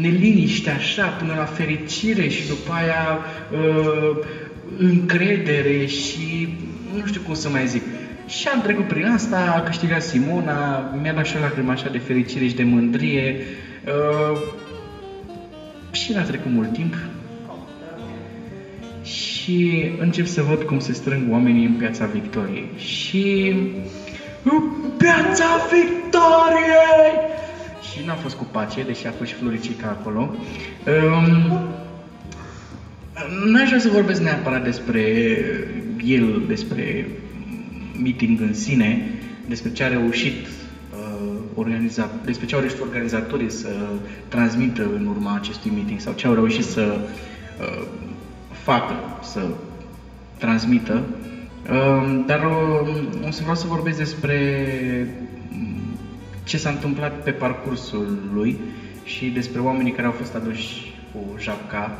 neliniște 0.00 0.70
așa 0.70 1.06
până 1.08 1.34
la 1.36 1.44
fericire 1.44 2.28
și 2.28 2.46
după 2.46 2.72
aia 2.72 3.18
uh, 3.50 4.16
încredere 4.78 5.86
și 5.86 6.48
nu 6.94 7.06
știu 7.06 7.20
cum 7.20 7.34
să 7.34 7.48
mai 7.48 7.66
zic. 7.66 7.82
Și 8.26 8.48
am 8.48 8.60
trecut 8.60 8.86
prin 8.86 9.06
asta, 9.06 9.54
a 9.56 9.60
câștigat 9.60 10.02
Simona, 10.02 10.78
mi-a 11.02 11.12
dat 11.12 11.26
și 11.26 11.36
o 11.36 11.40
lacrimă 11.40 11.70
așa 11.70 11.88
de 11.88 11.98
fericire 11.98 12.46
și 12.46 12.54
de 12.54 12.62
mândrie. 12.62 13.36
Uh, 13.86 14.38
și 15.90 16.12
n-a 16.12 16.22
trecut 16.22 16.50
mult 16.50 16.72
timp 16.72 16.94
și 19.02 19.90
încep 19.98 20.26
să 20.26 20.42
văd 20.42 20.62
cum 20.62 20.78
se 20.78 20.92
strâng 20.92 21.32
oamenii 21.32 21.64
în 21.64 21.72
Piața 21.72 22.04
Victoriei. 22.04 22.68
Și... 22.76 23.54
În 24.42 24.62
Piața 24.96 25.44
Victoriei! 25.72 27.25
Și 27.96 28.06
n-a 28.06 28.14
fost 28.14 28.34
cu 28.34 28.46
pace, 28.50 28.82
deși 28.82 29.06
a 29.06 29.10
fost 29.10 29.30
și 29.30 29.36
Floricica 29.36 29.88
acolo. 30.00 30.34
Um, 30.86 31.58
N-aș 33.44 33.66
vrea 33.66 33.78
să 33.78 33.88
vorbesc 33.88 34.22
neapărat 34.22 34.64
despre 34.64 35.02
el, 36.04 36.42
despre 36.46 37.08
meeting 38.02 38.40
în 38.40 38.54
sine, 38.54 39.10
despre 39.48 39.72
ce 39.72 39.84
a 39.84 39.88
reușit 39.88 40.46
uh, 40.46 41.32
organiza, 41.54 42.10
despre 42.24 42.46
ce 42.46 42.54
au 42.54 42.60
reușit 42.60 42.80
organizatorii 42.80 43.50
să 43.50 43.68
transmită 44.28 44.90
în 44.94 45.06
urma 45.06 45.34
acestui 45.34 45.70
meeting 45.74 46.00
sau 46.00 46.12
ce 46.12 46.26
au 46.26 46.34
reușit 46.34 46.64
să 46.64 46.98
uh, 47.60 47.86
facă, 48.50 48.94
să 49.22 49.48
transmită. 50.38 51.02
Uh, 51.70 52.22
dar 52.26 52.44
uh, 52.44 53.26
o 53.26 53.30
să 53.30 53.40
vreau 53.40 53.56
să 53.56 53.66
vorbesc 53.66 53.98
despre 53.98 54.38
mm, 55.20 55.35
ce 56.46 56.56
s-a 56.56 56.70
întâmplat 56.70 57.22
pe 57.22 57.30
parcursul 57.30 58.18
lui 58.34 58.58
și 59.04 59.26
despre 59.26 59.60
oamenii 59.60 59.92
care 59.92 60.06
au 60.06 60.12
fost 60.12 60.34
aduși 60.34 60.94
cu 61.12 61.38
japca 61.38 61.98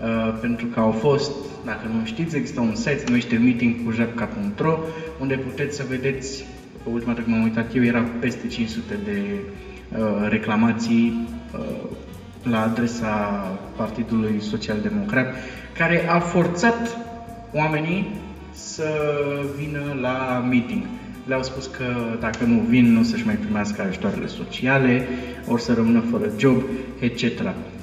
Uh, 0.00 0.38
pentru 0.40 0.66
că 0.66 0.80
au 0.80 0.90
fost, 0.90 1.30
dacă 1.64 1.86
nu 1.92 2.04
știți, 2.04 2.36
există 2.36 2.60
un 2.60 2.74
site, 2.74 2.98
se 2.98 3.04
numește 3.06 3.36
meetingcujapca.ro 3.36 4.78
unde 5.18 5.34
puteți 5.34 5.76
să 5.76 5.84
vedeți, 5.88 6.44
ultima 6.92 7.12
dată 7.12 7.24
când 7.24 7.36
m-am 7.36 7.44
uitat 7.44 7.74
eu, 7.74 7.84
era 7.84 8.04
peste 8.20 8.46
500 8.46 8.98
de 9.04 9.20
uh, 9.98 10.28
reclamații 10.28 11.28
uh, 11.58 11.88
la 12.42 12.62
adresa 12.62 13.08
Partidului 13.76 14.40
Social 14.40 14.76
Democrat, 14.82 15.34
care 15.78 16.08
a 16.08 16.18
forțat 16.18 16.96
oamenii 17.52 18.06
să 18.52 18.90
vină 19.56 19.96
la 20.00 20.46
meeting. 20.48 20.82
Le-au 21.30 21.42
spus 21.42 21.66
că 21.66 21.84
dacă 22.20 22.44
nu 22.44 22.58
vin, 22.68 22.92
nu 22.92 23.00
o 23.00 23.02
să-și 23.02 23.26
mai 23.26 23.34
primească 23.34 23.82
ajutoarele 23.82 24.26
sociale, 24.26 25.08
ori 25.48 25.62
să 25.62 25.74
rămână 25.74 26.00
fără 26.10 26.32
job, 26.38 26.62
etc. 26.98 27.22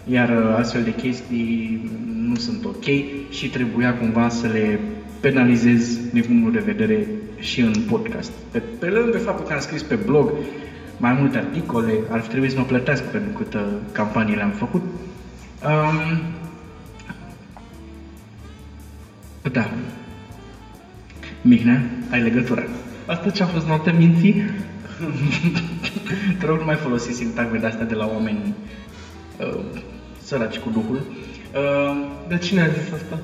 Iar 0.10 0.30
uh, 0.30 0.56
astfel 0.58 0.84
de 0.84 0.94
chestii 0.94 1.92
nu 2.28 2.36
sunt 2.36 2.66
ok 2.66 2.84
și 3.30 3.50
trebuia 3.50 3.98
cumva 3.98 4.30
să 4.30 4.48
le 4.48 4.80
penalizez 5.20 6.00
din 6.14 6.24
punctul 6.24 6.52
de 6.52 6.72
vedere 6.72 7.08
și 7.40 7.62
în 7.62 7.74
podcast. 7.90 8.32
Pe, 8.52 8.62
pe 8.80 8.86
lângă 8.86 9.18
faptul 9.18 9.46
că 9.46 9.54
am 9.54 9.60
scris 9.60 9.82
pe 9.82 9.96
blog 9.96 10.32
mai 10.98 11.14
multe 11.20 11.38
articole, 11.38 11.94
ar 12.10 12.20
fi 12.20 12.30
trebuit 12.30 12.52
să 12.52 12.58
mă 12.58 12.66
plătească 12.66 13.06
pentru 13.12 13.32
câtă 13.32 13.82
campanie 13.92 14.36
le-am 14.36 14.52
făcut. 14.52 14.82
Um, 15.66 16.22
da. 19.52 19.70
Mihnea, 21.42 21.82
ai 22.12 22.22
legătura. 22.22 22.64
Asta 23.08 23.30
ce 23.30 23.44
a 23.44 23.46
fost 23.46 23.66
noaptea 23.68 23.94
minții? 23.94 24.44
Te 26.40 26.46
rog, 26.46 26.58
nu 26.60 26.66
mai 26.66 26.76
folosi 26.76 27.12
sintagme 27.12 27.58
de 27.58 27.66
astea 27.66 27.86
de 27.86 27.94
la 27.96 28.10
oameni 28.14 28.54
uh, 29.40 29.60
săraci 30.24 30.58
cu 30.58 30.70
duhul. 30.70 30.96
Uh, 31.56 32.06
De 32.28 32.38
cine 32.38 32.62
a 32.62 32.68
zis 32.68 32.92
asta? 32.94 33.20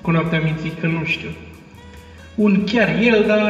Cu 0.00 0.10
noaptea 0.10 0.40
minții? 0.40 0.72
Că 0.80 0.86
nu 0.86 1.04
știu. 1.04 1.28
un 2.34 2.64
chiar 2.64 2.88
el, 3.02 3.24
dar 3.26 3.42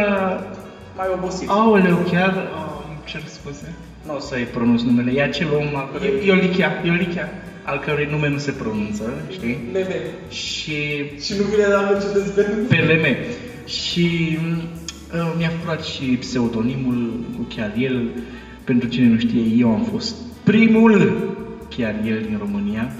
mai 0.97 1.07
obosit. 1.15 1.49
Aoleu, 1.49 1.97
chiar... 2.11 2.31
Oh, 2.55 2.85
îmi 2.89 2.99
cer 3.05 3.21
scuze. 3.27 3.75
Nu 4.07 4.15
o 4.17 4.19
să-i 4.19 4.43
pronunț 4.43 4.83
numele, 4.83 5.13
e 5.13 5.23
acel 5.23 5.47
om 5.55 5.77
al 5.77 5.89
cărui, 5.93 6.09
E, 6.25 6.27
e 6.27 6.33
o 6.33 6.35
lichea, 6.35 6.83
e 6.85 6.91
o 6.91 6.95
lichea. 6.95 7.29
al 7.63 7.79
cărui 7.79 8.09
nume 8.11 8.29
nu 8.29 8.39
se 8.39 8.51
pronunță, 8.51 9.03
știi? 9.31 9.59
Bebe. 9.73 10.01
Și 10.29 10.75
Și 11.21 11.35
nu 11.39 11.43
vine 11.45 11.67
la 11.67 11.99
ce 12.01 12.07
dezvăluie. 12.19 12.67
PLM. 12.67 13.07
Și 13.67 14.39
uh, 14.51 14.63
mi-a 15.37 15.51
furat 15.61 15.85
și 15.85 16.05
pseudonimul 16.05 17.25
cu 17.37 17.43
chiar 17.43 17.73
el. 17.79 18.09
Pentru 18.65 18.89
cine 18.89 19.07
nu 19.07 19.19
știe, 19.19 19.43
eu 19.43 19.73
am 19.73 19.85
fost 19.85 20.15
primul 20.45 21.23
chiar 21.69 21.95
el 22.05 22.23
din 22.23 22.37
România 22.39 22.93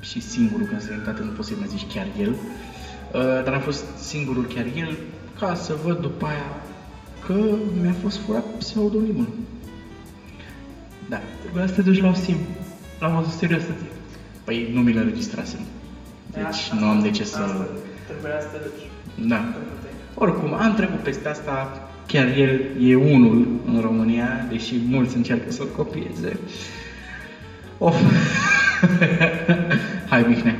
și 0.00 0.20
singurul, 0.20 0.66
când 0.66 0.80
se 0.80 1.02
nu 1.24 1.30
poți 1.30 1.48
să 1.48 1.54
mai 1.58 1.68
zici 1.68 1.92
chiar 1.94 2.06
el. 2.20 2.30
Uh, 2.30 3.44
dar 3.44 3.52
am 3.52 3.60
fost 3.60 3.84
singurul 3.96 4.44
chiar 4.44 4.66
el 4.76 4.96
ca 5.38 5.54
să 5.54 5.76
văd 5.84 6.00
după 6.00 6.26
aia 6.26 6.62
că 7.26 7.34
mi-a 7.82 7.94
fost 8.02 8.18
furat 8.18 8.44
pseudonimul. 8.58 9.28
Da. 11.08 11.20
Trebuia 11.40 11.66
să 11.66 11.72
te 11.72 11.82
duci 11.82 12.00
la 12.00 12.08
o 12.08 12.14
sim. 12.14 12.36
La 13.00 13.08
modul 13.08 13.30
serios 13.30 13.62
să 13.62 13.68
zic. 13.78 13.90
Păi 14.44 14.70
nu 14.72 14.80
mi 14.80 14.92
le 14.92 15.00
înregistrasem. 15.00 15.60
Deci 16.32 16.80
nu 16.80 16.86
am 16.86 17.00
de 17.02 17.10
ce 17.10 17.24
să... 17.24 17.66
Trebuia 18.08 18.40
să 18.40 18.46
te 18.52 18.58
duci. 18.58 19.28
Da. 19.28 19.54
Oricum, 20.14 20.54
am 20.54 20.74
trecut 20.74 20.98
peste 20.98 21.28
asta, 21.28 21.88
chiar 22.06 22.26
el 22.36 22.60
e 22.80 22.94
unul 22.94 23.46
în 23.66 23.80
România, 23.80 24.46
deși 24.50 24.74
mulți 24.88 25.16
încearcă 25.16 25.50
să-l 25.50 25.68
copieze. 25.76 26.38
Of. 27.78 27.96
Hai, 30.10 30.24
Mihnea. 30.28 30.56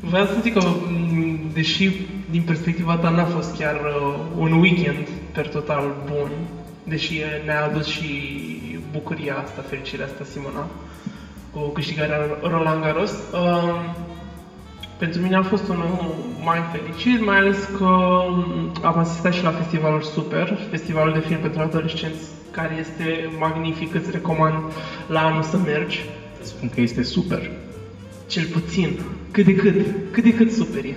Vreau 0.00 0.26
să 0.26 0.38
zic 0.42 0.52
că, 0.52 0.68
m, 0.68 1.38
deși 1.52 1.90
din 2.30 2.42
perspectiva 2.42 2.96
ta 2.96 3.08
n-a 3.08 3.24
fost 3.24 3.56
chiar 3.56 3.74
uh, 3.74 4.14
un 4.36 4.52
weekend 4.52 5.08
per 5.32 5.48
total 5.48 5.94
bun, 6.06 6.30
deși 6.84 7.20
ne-a 7.44 7.64
adus 7.64 7.86
și 7.86 8.08
bucuria 8.92 9.36
asta, 9.36 9.64
fericirea 9.68 10.04
asta, 10.04 10.24
Simona, 10.32 10.66
cu 11.50 11.60
câștigarea 11.60 12.18
Roland 12.42 12.82
Garros, 12.82 13.10
uh, 13.10 13.80
pentru 15.04 15.22
mine 15.22 15.36
a 15.36 15.42
fost 15.42 15.68
unul 15.68 16.14
mai 16.44 16.62
fericit, 16.72 17.24
mai 17.24 17.36
ales 17.36 17.68
că 17.76 17.84
um, 17.84 18.70
am 18.82 18.98
asistat 18.98 19.32
și 19.32 19.42
la 19.42 19.50
festivalul 19.50 20.00
Super, 20.00 20.58
festivalul 20.70 21.12
de 21.12 21.18
film 21.18 21.40
pentru 21.40 21.60
adolescenți, 21.62 22.20
care 22.50 22.74
este 22.74 23.30
magnific, 23.38 23.94
îți 23.94 24.10
recomand 24.10 24.62
la 25.06 25.24
anul 25.24 25.42
să 25.42 25.56
mergi. 25.56 26.04
Spun 26.40 26.68
că 26.68 26.80
este 26.80 27.02
super. 27.02 27.50
Cel 28.26 28.46
puțin, 28.46 28.98
cât 29.30 29.44
de 29.44 29.54
cât, 29.54 29.74
cât 30.10 30.22
de 30.22 30.34
cât 30.34 30.50
super 30.50 30.84
e. 30.84 30.96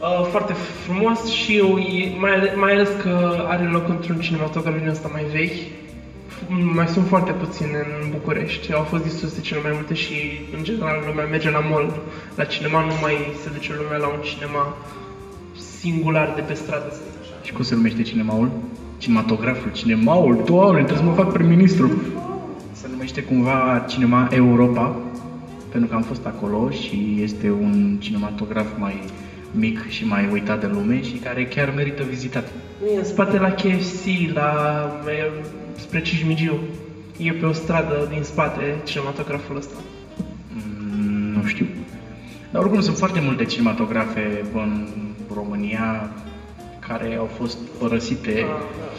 Uh, 0.00 0.24
foarte 0.30 0.52
frumos 0.52 1.26
și 1.26 1.56
eu, 1.56 1.78
e- 1.78 2.12
mai, 2.18 2.30
ale- 2.34 2.54
mai 2.54 2.72
ales 2.72 2.88
că 3.02 3.44
are 3.48 3.64
loc 3.64 3.88
într-un 3.88 4.18
cinematograf 4.20 4.78
din 4.78 4.88
ăsta 4.88 5.08
mai 5.12 5.24
vechi. 5.24 5.58
F- 6.42 6.74
Mai 6.74 6.88
sunt 6.88 7.06
foarte 7.06 7.32
puține 7.32 7.78
în 8.02 8.10
București. 8.10 8.72
Au 8.72 8.82
fost 8.82 9.02
distruse 9.02 9.40
cele 9.40 9.60
mai 9.62 9.70
multe 9.74 9.94
și, 9.94 10.14
în 10.56 10.62
general, 10.62 11.02
lumea 11.06 11.24
merge 11.24 11.50
la 11.50 11.58
mall, 11.58 12.00
la 12.34 12.44
cinema, 12.44 12.80
nu 12.80 12.92
mai 13.00 13.16
se 13.42 13.50
duce 13.50 13.72
lumea 13.82 13.98
la 13.98 14.06
un 14.06 14.20
cinema 14.20 14.76
singular 15.78 16.32
de 16.34 16.40
pe 16.40 16.52
stradă, 16.54 16.86
să 16.90 17.00
zic 17.04 17.20
așa. 17.20 17.34
Și 17.42 17.52
cum 17.52 17.64
se 17.64 17.74
numește 17.74 18.02
cinemaul? 18.02 18.50
Cinematograful, 18.98 19.70
cinemaul, 19.72 20.42
doamne, 20.44 20.76
trebuie 20.84 20.96
să 20.98 21.04
mă 21.04 21.12
fac 21.12 21.32
prim-ministru. 21.32 21.90
Se 22.72 22.86
numește 22.90 23.22
cumva 23.22 23.84
Cinema 23.88 24.28
Europa, 24.30 24.96
pentru 25.68 25.88
că 25.88 25.94
am 25.94 26.02
fost 26.02 26.26
acolo 26.26 26.70
și 26.70 27.18
este 27.22 27.50
un 27.50 27.96
cinematograf 27.98 28.66
mai 28.78 29.02
mic 29.50 29.88
și 29.88 30.06
mai 30.06 30.28
uitat 30.32 30.60
de 30.60 30.66
lume 30.66 31.02
și 31.02 31.16
care 31.16 31.44
chiar 31.44 31.72
merită 31.76 32.02
vizitat. 32.02 32.48
E 32.94 32.98
în 32.98 33.04
spate 33.04 33.38
la 33.38 33.50
KFC, 33.50 34.04
la 34.34 34.50
e, 35.06 35.30
spre 35.82 36.00
Cismigiu. 36.02 36.58
E 37.18 37.32
pe 37.32 37.46
o 37.46 37.52
stradă 37.52 38.08
din 38.12 38.22
spate 38.22 38.80
cinematograful 38.84 39.56
ăsta. 39.56 39.74
Mm, 40.52 41.32
nu 41.32 41.44
știu. 41.46 41.66
Dar 42.50 42.62
oricum 42.62 42.80
sunt 42.80 42.96
foarte 42.96 43.20
multe 43.20 43.44
cinematografe 43.44 44.44
în 44.52 44.86
România 45.34 46.10
care 46.88 47.16
au 47.18 47.28
fost 47.38 47.58
părăsite. 47.78 48.30
Ah, 48.30 48.46
da. 48.78 48.92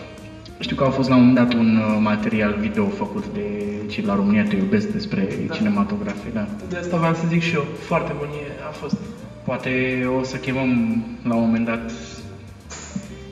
Știu 0.59 0.75
că 0.75 0.83
a 0.83 0.89
fost 0.89 1.09
la 1.09 1.15
un 1.15 1.25
moment 1.25 1.47
dat 1.47 1.53
un 1.59 1.75
uh, 1.77 1.97
material 1.99 2.55
video 2.59 2.87
făcut 2.87 3.23
de 3.33 3.47
cei 3.89 4.03
la 4.03 4.15
România 4.15 4.43
Te 4.43 4.55
Iubesc 4.55 4.87
despre 4.87 5.27
Da. 5.47 5.53
cinematografe, 5.53 6.29
da. 6.33 6.47
De 6.69 6.77
asta 6.77 6.97
v-am 6.97 7.13
să 7.13 7.23
zic 7.27 7.41
și 7.41 7.55
eu. 7.55 7.65
Foarte 7.79 8.13
bun 8.17 8.27
e, 8.27 8.63
a 8.67 8.71
fost. 8.71 8.97
Poate 9.43 10.03
o 10.19 10.23
să 10.23 10.37
chemăm 10.37 11.03
la 11.27 11.35
un 11.35 11.41
moment 11.41 11.65
dat 11.65 11.91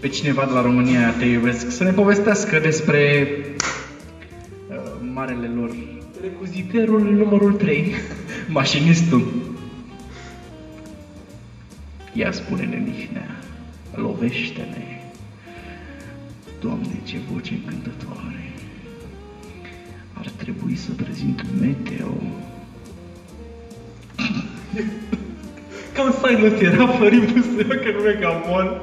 pe 0.01 0.07
cineva 0.07 0.45
de 0.45 0.51
la 0.51 0.61
România 0.61 1.13
Te 1.13 1.25
Iubesc 1.25 1.71
să 1.71 1.83
ne 1.83 1.91
povestească 1.91 2.59
despre 2.59 3.27
uh, 4.69 4.75
marele 5.13 5.51
lor 5.55 5.69
Recuziterul 6.21 7.01
numărul 7.01 7.53
3. 7.53 7.95
mașinistul. 8.59 9.27
Ia 12.13 12.31
spune-ne, 12.31 12.83
Mihnea, 12.85 13.39
lovește-ne. 13.95 15.01
Doamne, 16.61 16.99
ce 17.03 17.17
voce 17.31 17.53
încântătoare. 17.53 18.53
Ar 20.13 20.31
trebui 20.37 20.75
să 20.75 20.91
prezint 20.91 21.45
meteo. 21.59 22.21
Cam 25.93 26.13
silent 26.23 26.61
era 26.61 26.87
Florin 26.87 27.29
Busuioc 27.33 27.85
în 27.85 28.03
Megafon. 28.03 28.81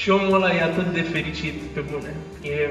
Și 0.00 0.10
omul 0.10 0.34
ăla 0.34 0.54
e 0.54 0.62
atât 0.62 0.92
de 0.92 1.00
fericit, 1.00 1.54
pe 1.74 1.80
bune. 1.90 2.14
E, 2.42 2.68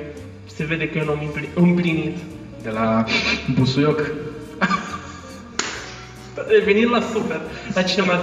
se 0.56 0.64
vede 0.64 0.90
că 0.90 0.98
e 0.98 1.02
un 1.02 1.08
om 1.08 1.20
împli- 1.20 1.50
împlinit. 1.54 2.18
De 2.64 2.70
la 2.70 3.06
Busuioc. 3.54 4.12
Revenind 6.48 6.92
la 6.92 7.02
super, 7.14 7.42
la, 7.74 7.82
cinema, 7.82 8.20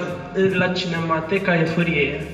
la 0.53 0.69
Cinemateca 0.69 1.55
Efărie 1.61 2.27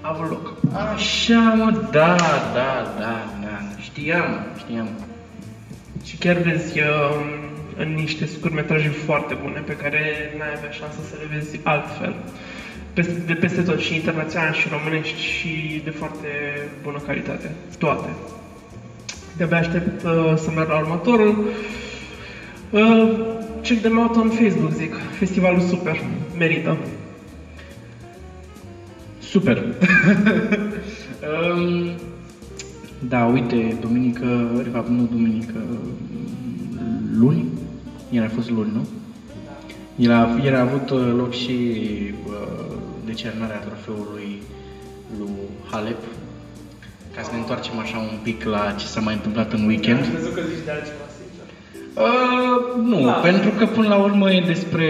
a 0.00 0.08
avut 0.08 0.30
loc. 0.30 0.52
Așa, 0.94 1.54
mă, 1.56 1.70
da, 1.90 2.14
da, 2.14 2.92
da, 2.98 3.34
da. 3.40 3.60
Știam, 3.80 4.46
știam. 4.58 4.88
Și 6.04 6.16
chiar 6.16 6.36
vezi 6.36 6.78
um, 6.78 7.24
în 7.76 7.94
niște 7.94 8.26
scurtmetraje 8.26 8.88
foarte 8.88 9.36
bune 9.42 9.62
pe 9.66 9.72
care 9.76 10.34
n-ai 10.38 10.52
avea 10.56 10.70
șansa 10.70 10.98
să 11.10 11.14
le 11.18 11.36
vezi 11.36 11.60
altfel. 11.62 12.14
Peste, 12.96 13.22
de 13.26 13.32
peste 13.32 13.62
tot, 13.62 13.78
și 13.78 13.94
internațional, 13.94 14.52
și 14.52 14.68
românești, 14.68 15.20
și 15.20 15.80
de 15.84 15.90
foarte 15.90 16.28
bună 16.82 16.98
calitate. 17.06 17.50
Toate. 17.78 18.08
De-abia 19.36 19.58
aștept 19.58 20.02
uh, 20.02 20.34
să 20.36 20.50
merg 20.50 20.68
la 20.68 20.78
următorul. 20.78 21.44
Uh, 22.70 23.10
check 23.62 23.80
them 23.80 23.98
out 23.98 24.16
on 24.16 24.28
Facebook, 24.28 24.72
zic. 24.72 24.94
Festivalul 25.18 25.60
super. 25.60 26.00
Merită. 26.38 26.76
Super. 29.18 29.64
um, 31.54 31.90
da, 33.08 33.24
uite, 33.24 33.76
duminică, 33.80 34.50
de 34.62 34.68
fapt 34.72 34.88
nu 34.88 35.08
duminică, 35.10 35.58
luni? 37.18 37.44
Ieri 38.10 38.26
a 38.26 38.28
fost 38.34 38.50
luni, 38.50 38.70
nu? 38.72 38.86
Ieri 39.96 40.12
a, 40.12 40.38
ieri 40.42 40.54
a 40.54 40.60
avut 40.60 40.90
uh, 40.90 41.14
loc 41.16 41.32
și 41.32 41.52
uh, 42.26 42.76
decernarea 43.06 43.56
trofeului 43.66 44.42
lui 45.18 45.30
Halep. 45.70 46.02
Ca 47.14 47.22
să 47.22 47.30
ne 47.32 47.38
întoarcem 47.38 47.78
așa 47.78 47.98
un 47.98 48.18
pic 48.22 48.44
la 48.44 48.74
ce 48.78 48.86
s-a 48.86 49.00
mai 49.00 49.14
întâmplat 49.14 49.52
în 49.52 49.66
weekend. 49.66 50.04
crezut 50.12 50.34
că 50.34 50.40
zici 50.40 50.64
de 50.64 50.70
altceva, 50.70 51.06
sincer. 51.18 51.46
Uh, 52.04 52.58
nu, 52.90 53.06
Da. 53.06 53.12
pentru 53.12 53.50
că 53.58 53.66
până 53.66 53.88
la 53.88 53.96
urmă 53.96 54.30
e 54.32 54.40
despre 54.46 54.86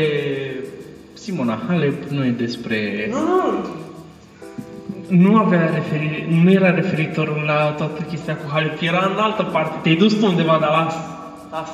Simona 1.13 1.63
Halep, 1.69 2.09
nu 2.09 2.25
e 2.25 2.31
despre... 2.31 3.09
Nu, 3.11 3.19
nu. 3.19 3.75
Nu 5.09 5.37
avea 5.37 5.71
referire, 5.75 6.27
nu 6.43 6.51
era 6.51 6.71
referitor 6.71 7.45
la 7.45 7.75
toată 7.77 8.03
chestia 8.03 8.37
cu 8.37 8.51
Halep, 8.53 8.81
era 8.81 9.11
în 9.15 9.19
altă 9.19 9.43
parte. 9.43 9.79
Te-ai 9.83 9.95
dus 9.97 10.15
tu 10.15 10.27
undeva, 10.27 10.59
dar 10.61 10.71
las. 10.71 10.95
Las. 11.51 11.69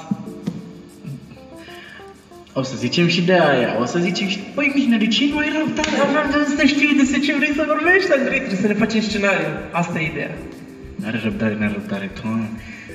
O 2.55 2.63
să 2.63 2.75
zicem 2.77 3.07
și 3.07 3.23
de 3.23 3.33
aia, 3.33 3.81
o 3.81 3.85
să 3.85 3.99
zicem 3.99 4.29
și... 4.29 4.39
Păi, 4.55 4.73
Mihnea, 4.75 4.99
de 4.99 5.07
ce 5.07 5.25
nu 5.31 5.39
ai 5.39 5.49
răbdare? 5.59 5.89
Dar 5.97 6.27
vreau 6.27 6.45
să 6.57 6.67
știu 6.67 6.89
despre 6.97 7.21
ce 7.21 7.35
vrei 7.35 7.53
să 7.57 7.65
vorbești, 7.67 8.13
Andrei. 8.13 8.39
Trebuie 8.39 8.61
să 8.61 8.67
ne 8.67 8.75
facem 8.75 9.01
scenariu. 9.01 9.47
Asta 9.71 10.01
e 10.01 10.11
ideea. 10.13 10.35
N-are 10.97 11.21
răbdare, 11.25 11.57
n-are 11.59 11.73
răbdare, 11.73 12.11
Doamne. 12.23 12.49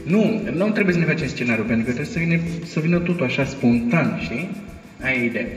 Nu, 0.03 0.41
nu 0.53 0.69
trebuie 0.69 0.93
să 0.93 0.99
ne 0.99 1.05
facem 1.05 1.27
scenariu, 1.27 1.63
pentru 1.63 1.85
că 1.85 1.91
trebuie 1.91 2.13
să 2.13 2.19
vină, 2.19 2.37
să 2.65 2.79
vină 2.79 2.97
totul 2.97 3.25
așa 3.25 3.45
spontan, 3.45 4.19
știi? 4.23 4.49
Aia 5.03 5.15
e 5.21 5.25
ideea. 5.25 5.47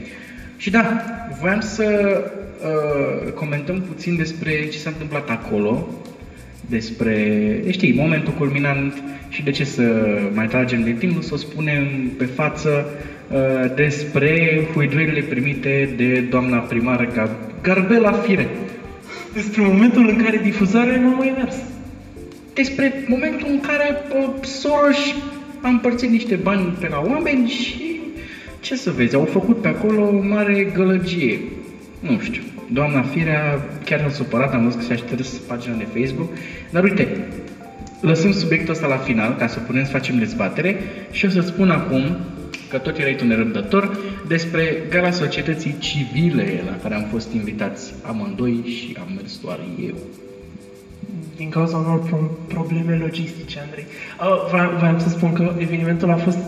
Și 0.56 0.70
da, 0.70 1.04
voiam 1.40 1.60
să 1.60 1.86
uh, 2.62 3.32
comentăm 3.32 3.80
puțin 3.80 4.16
despre 4.16 4.68
ce 4.72 4.78
s-a 4.78 4.90
întâmplat 4.90 5.30
acolo, 5.30 5.88
despre, 6.66 7.14
știi, 7.70 7.94
momentul 7.94 8.32
culminant 8.32 9.02
și 9.28 9.42
de 9.42 9.50
ce 9.50 9.64
să 9.64 9.82
mai 10.32 10.46
tragem 10.46 10.82
de 10.82 10.90
timp, 10.90 11.22
să 11.22 11.34
o 11.34 11.36
spunem 11.36 12.10
pe 12.18 12.24
față 12.24 12.86
uh, 12.86 13.09
despre 13.74 14.60
huiduirile 14.74 15.20
primite 15.20 15.94
de 15.96 16.20
doamna 16.20 16.56
primară 16.56 17.06
Gab- 17.12 17.62
Garbela 17.62 18.12
Fire. 18.12 18.48
Despre 19.32 19.62
momentul 19.62 20.08
în 20.08 20.22
care 20.22 20.40
difuzarea 20.42 21.00
nu 21.00 21.08
a 21.08 21.16
mai 21.16 21.34
mers. 21.36 21.54
despre 22.54 23.04
momentul 23.08 23.46
în 23.50 23.60
care 23.60 23.96
uh, 24.14 24.44
Soros 24.44 25.14
a 25.60 25.68
împărțit 25.68 26.10
niște 26.10 26.34
bani 26.34 26.76
pe 26.80 26.88
la 26.88 27.02
oameni 27.06 27.48
și 27.48 28.00
ce 28.60 28.76
să 28.76 28.90
vezi, 28.90 29.14
au 29.14 29.24
făcut 29.24 29.60
pe 29.60 29.68
acolo 29.68 30.02
o 30.02 30.22
mare 30.22 30.70
gălăgie. 30.74 31.38
Nu 32.00 32.18
știu, 32.20 32.42
doamna 32.72 33.02
Firea 33.02 33.60
chiar 33.84 34.00
s-a 34.00 34.08
supărat, 34.08 34.54
am 34.54 34.64
văzut 34.64 34.78
că 34.78 34.84
și-a 34.84 34.96
șters 34.96 35.28
pagina 35.28 35.74
de 35.76 36.00
Facebook, 36.00 36.28
dar 36.70 36.82
uite, 36.82 37.08
lăsăm 38.00 38.32
subiectul 38.32 38.72
ăsta 38.72 38.86
la 38.86 38.96
final 38.96 39.36
ca 39.38 39.46
să 39.46 39.58
putem 39.58 39.84
să 39.84 39.90
facem 39.90 40.18
dezbatere 40.18 40.76
și 41.10 41.26
o 41.26 41.28
să 41.28 41.40
spun 41.40 41.70
acum 41.70 42.16
că 42.70 42.78
tot 42.78 42.98
erai 42.98 43.14
tu 43.14 43.24
nerăbdător 43.24 43.98
despre 44.26 44.82
gala 44.90 45.10
societății 45.10 45.76
civile 45.78 46.62
la 46.66 46.76
care 46.82 46.94
am 46.94 47.06
fost 47.10 47.32
invitați 47.32 47.92
amândoi 48.02 48.62
și 48.66 48.96
am 49.00 49.12
mers 49.14 49.40
doar 49.40 49.58
eu. 49.82 49.94
Din 51.36 51.48
cauza 51.48 51.76
unor 51.76 51.98
pro- 51.98 52.38
probleme 52.48 52.96
logistice, 52.96 53.60
Andrei. 53.60 53.84
Uh, 54.20 54.48
vreau, 54.50 54.76
vreau 54.78 54.98
să 54.98 55.08
spun 55.08 55.32
că 55.32 55.54
evenimentul 55.58 56.10
a 56.10 56.16
fost 56.16 56.38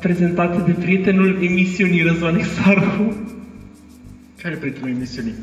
prezentat 0.00 0.64
de 0.64 0.72
prietenul 0.72 1.38
emisiunii 1.42 2.02
Răzvan 2.02 2.36
Exarhu. 2.36 3.16
Care 4.42 4.54
prietenul 4.54 4.88
emisiunii? 4.88 5.34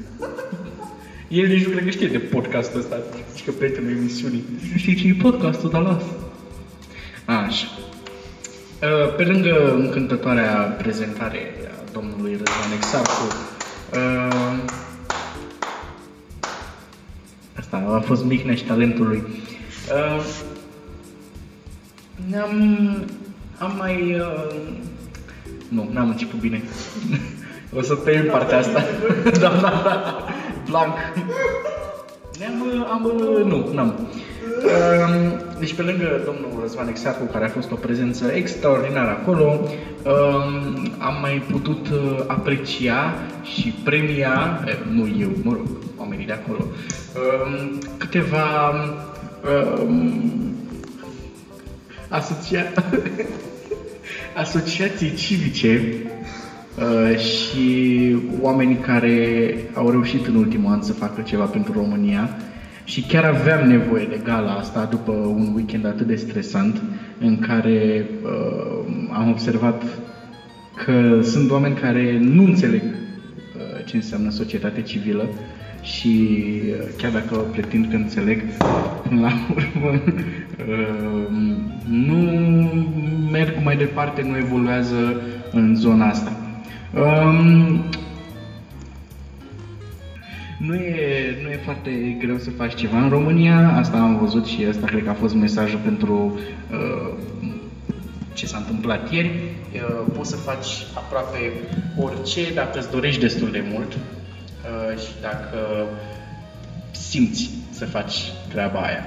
El 1.28 1.48
nici 1.48 1.66
nu 1.66 1.72
cred 1.72 1.84
că 1.84 1.90
știe 1.90 2.08
de 2.08 2.18
podcastul 2.18 2.80
ăsta. 2.80 2.98
Zici 3.34 3.44
că 3.44 3.52
prietenul 3.52 3.90
emisiunii. 3.90 4.44
Nu 4.72 4.78
știi 4.78 4.96
ce 4.96 5.08
e 5.08 5.14
podcastul, 5.22 5.70
dar 5.70 5.82
las. 5.82 6.04
Așa. 7.26 7.68
Uh, 8.82 9.16
Pe 9.16 9.24
lângă 9.24 9.74
încântătoarea 9.74 10.76
prezentare 10.78 11.54
a 11.68 11.92
domnului 11.94 12.32
Răzvan 12.32 12.72
Exarcu, 12.78 13.28
uh, 13.94 14.58
asta 17.60 17.84
a 17.88 18.00
fost 18.00 18.24
Mihnea 18.24 18.56
și 18.56 18.64
talentul 18.64 19.08
lui. 19.08 19.24
Uh, 19.92 20.24
Ne-am... 22.30 22.52
Am 23.58 23.74
mai... 23.78 24.20
Uh, 24.20 24.56
nu, 25.68 25.90
n-am 25.94 26.10
început 26.10 26.40
bine. 26.40 26.62
o 27.78 27.82
să 27.82 27.96
tăiem 27.96 28.26
partea 28.26 28.58
asta. 28.58 28.84
da, 29.40 29.50
da, 29.62 29.82
da. 29.84 30.26
Blanc. 30.70 30.94
Ne-am... 32.40 32.62
uh, 32.62 32.88
Am... 32.92 33.04
uh, 33.06 33.46
Nu, 33.46 33.70
n-am. 33.74 34.10
Um, 34.64 35.50
Deci 35.62 35.74
pe 35.74 35.82
lângă 35.82 36.22
domnul 36.26 36.60
Răzvan 36.62 36.88
Exarcu, 36.88 37.24
care 37.24 37.46
a 37.46 37.50
fost 37.50 37.72
o 37.72 37.76
prezență 37.76 38.32
extraordinară 38.36 39.10
acolo, 39.10 39.44
um, 39.44 40.92
am 40.98 41.18
mai 41.22 41.44
putut 41.52 41.88
uh, 41.88 42.24
aprecia 42.28 43.14
și 43.44 43.74
premia, 43.84 44.64
eh, 44.68 44.78
nu 44.92 45.08
eu, 45.20 45.30
mă 45.44 45.54
rog, 45.54 45.68
oamenii 45.98 46.26
de 46.26 46.32
acolo, 46.32 46.66
um, 46.66 47.80
câteva 47.98 48.74
um, 49.84 50.24
asocia... 52.10 52.66
asociații 54.44 55.14
civice 55.14 55.94
uh, 56.78 57.18
și 57.18 58.16
oameni 58.42 58.76
care 58.76 59.54
au 59.74 59.90
reușit 59.90 60.26
în 60.26 60.36
ultimul 60.36 60.72
an 60.72 60.82
să 60.82 60.94
facă 60.94 61.22
ceva 61.22 61.46
pentru 61.46 61.74
România 61.74 62.38
și 62.92 63.02
chiar 63.02 63.24
aveam 63.24 63.68
nevoie 63.68 64.06
de 64.06 64.22
gala 64.24 64.52
asta 64.52 64.88
după 64.90 65.12
un 65.12 65.52
weekend 65.56 65.86
atât 65.86 66.08
de 66.08 66.16
stresant 66.16 66.82
în 67.20 67.40
care 67.40 68.06
uh, 68.24 68.86
am 69.12 69.30
observat 69.30 69.84
că 70.86 71.22
sunt 71.24 71.52
oameni 71.52 71.76
care 71.76 72.18
nu 72.22 72.44
înțeleg 72.44 72.82
uh, 72.84 73.86
ce 73.86 73.96
înseamnă 73.96 74.30
societate 74.30 74.82
civilă 74.82 75.30
și 75.82 76.40
uh, 76.68 76.88
chiar 76.98 77.12
dacă 77.12 77.36
pletind 77.36 77.90
că 77.90 77.96
înțeleg, 77.96 78.42
până 79.08 79.22
la 79.22 79.32
urmă 79.56 79.90
uh, 80.70 81.28
nu 81.90 82.16
merg 83.32 83.54
mai 83.64 83.78
departe, 83.78 84.22
nu 84.22 84.38
evoluează 84.38 85.22
în 85.52 85.76
zona 85.76 86.08
asta. 86.08 86.32
Um, 86.94 87.84
nu 90.66 90.74
e, 90.76 91.38
nu 91.44 91.50
e 91.50 91.60
foarte 91.64 91.92
greu 92.20 92.38
să 92.38 92.50
faci 92.50 92.76
ceva 92.76 93.04
în 93.04 93.10
România, 93.10 93.72
asta 93.76 93.98
am 93.98 94.18
văzut 94.18 94.46
și 94.46 94.66
asta 94.70 94.86
cred 94.86 95.04
că 95.04 95.10
a 95.10 95.14
fost 95.14 95.36
mesajul 95.36 95.80
pentru 95.80 96.40
uh, 96.72 97.18
ce 98.34 98.46
s-a 98.46 98.58
întâmplat 98.58 99.12
ieri. 99.12 99.32
Uh, 99.74 100.14
poți 100.18 100.30
să 100.30 100.36
faci 100.36 100.68
aproape 100.96 101.38
orice 102.00 102.54
dacă 102.54 102.80
îți 102.80 102.92
dorești 102.92 103.22
destul 103.22 103.52
de 103.52 103.64
mult 103.72 103.94
uh, 103.94 105.00
și 105.00 105.12
dacă 105.22 105.88
simți 106.92 107.50
să 107.72 107.86
faci 107.86 108.32
treaba 108.50 108.80
aia. 108.80 109.04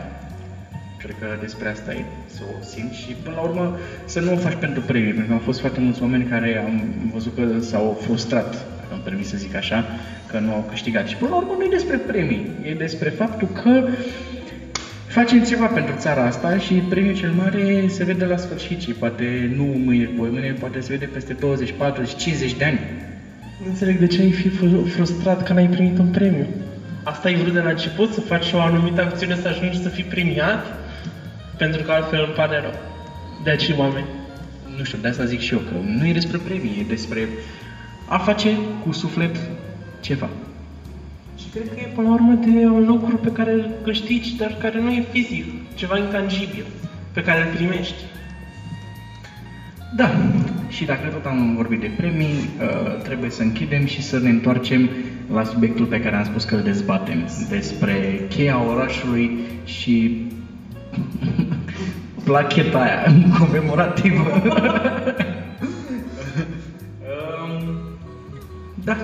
Cred 0.98 1.16
că 1.20 1.26
despre 1.40 1.68
asta 1.68 1.92
e, 1.92 2.04
să 2.26 2.40
o 2.58 2.62
simți 2.64 2.98
și 2.98 3.12
până 3.22 3.36
la 3.36 3.42
urmă 3.42 3.76
să 4.04 4.20
nu 4.20 4.32
o 4.32 4.36
faci 4.36 4.54
pentru 4.54 4.82
premii, 4.82 5.12
pentru 5.12 5.26
că 5.26 5.32
au 5.32 5.44
fost 5.44 5.60
foarte 5.60 5.80
mulți 5.80 6.02
oameni 6.02 6.24
care 6.24 6.64
am 6.66 6.82
văzut 7.12 7.34
că 7.34 7.60
s-au 7.60 7.98
frustrat, 8.00 8.50
dacă 8.52 8.92
îmi 8.92 9.02
permis 9.02 9.28
să 9.28 9.36
zic 9.36 9.54
așa, 9.54 9.84
că 10.34 10.40
nu 10.40 10.52
au 10.52 10.64
câștigat. 10.68 11.06
Și 11.06 11.16
până 11.16 11.30
la 11.30 11.36
urmă 11.36 11.54
nu 11.58 11.64
e 11.64 11.68
despre 11.78 11.96
premii, 11.96 12.50
e 12.62 12.74
despre 12.74 13.08
faptul 13.08 13.48
că 13.62 13.84
facem 15.06 15.42
ceva 15.42 15.66
pentru 15.66 15.94
țara 15.96 16.24
asta 16.24 16.58
și 16.58 16.74
premiul 16.74 17.14
cel 17.14 17.32
mare 17.32 17.84
se 17.88 18.04
vede 18.04 18.24
la 18.24 18.36
sfârșit 18.36 18.80
și 18.80 18.90
poate 18.90 19.52
nu 19.54 19.64
mâine, 19.64 20.10
voi 20.16 20.28
mâine, 20.30 20.52
poate 20.52 20.80
se 20.80 20.92
vede 20.92 21.04
peste 21.04 21.32
20, 21.32 21.74
40, 21.76 22.16
50 22.16 22.54
de 22.54 22.64
ani. 22.64 22.80
Nu 23.60 23.66
înțeleg 23.66 23.98
de 23.98 24.06
ce 24.06 24.20
ai 24.20 24.30
fi 24.30 24.48
frustrat 24.94 25.42
că 25.42 25.52
n-ai 25.52 25.68
primit 25.68 25.98
un 25.98 26.06
premiu. 26.06 26.46
Asta 27.02 27.28
ai 27.28 27.34
vrut 27.34 27.52
de 27.52 27.60
la 27.60 27.68
început, 27.68 28.12
să 28.12 28.20
faci 28.20 28.52
o 28.52 28.60
anumită 28.60 29.00
acțiune 29.00 29.36
să 29.36 29.48
ajungi 29.48 29.82
să 29.82 29.88
fii 29.88 30.04
premiat? 30.04 30.66
Pentru 31.56 31.82
că 31.82 31.90
altfel 31.90 32.22
îmi 32.24 32.34
pare 32.34 32.60
rău. 32.60 32.74
De 33.44 33.50
acei 33.50 33.74
oameni. 33.78 34.06
Nu 34.76 34.84
știu, 34.84 34.98
de 35.00 35.08
asta 35.08 35.24
zic 35.24 35.40
și 35.40 35.52
eu, 35.52 35.58
că 35.58 35.74
nu 35.98 36.06
e 36.06 36.12
despre 36.12 36.38
premii, 36.38 36.76
e 36.80 36.84
despre 36.88 37.28
a 38.08 38.18
face 38.18 38.58
cu 38.84 38.92
suflet 38.92 39.36
ceva. 40.04 40.28
Și 41.38 41.44
cred 41.52 41.68
că 41.68 41.80
e 41.80 41.92
până 41.94 42.08
la 42.08 42.14
urmă 42.14 42.32
de 42.32 42.66
un 42.66 42.86
lucru 42.86 43.16
pe 43.16 43.32
care 43.32 43.52
îl 43.52 43.70
câștigi, 43.82 44.36
dar 44.36 44.56
care 44.60 44.80
nu 44.80 44.90
e 44.90 45.04
fizic, 45.10 45.44
ceva 45.74 45.98
intangibil, 45.98 46.64
pe 47.12 47.22
care 47.22 47.40
îl 47.40 47.54
primești. 47.54 48.02
Da, 49.96 50.10
și 50.68 50.84
dacă 50.84 51.08
tot 51.08 51.26
am 51.26 51.54
vorbit 51.56 51.80
de 51.80 51.90
premii, 51.96 52.34
uh, 52.60 53.02
trebuie 53.02 53.30
să 53.30 53.42
închidem 53.42 53.86
și 53.86 54.02
să 54.02 54.18
ne 54.18 54.28
întoarcem 54.28 54.90
la 55.32 55.44
subiectul 55.44 55.86
pe 55.86 56.00
care 56.00 56.16
am 56.16 56.24
spus 56.24 56.44
că 56.44 56.54
îl 56.54 56.62
dezbatem, 56.62 57.28
despre 57.48 58.26
cheia 58.28 58.64
orașului 58.64 59.38
și 59.64 60.26
placheta 62.24 62.78
aia 62.78 63.04
comemorativă. 63.38 64.42
um, 67.10 67.76
da, 68.84 68.96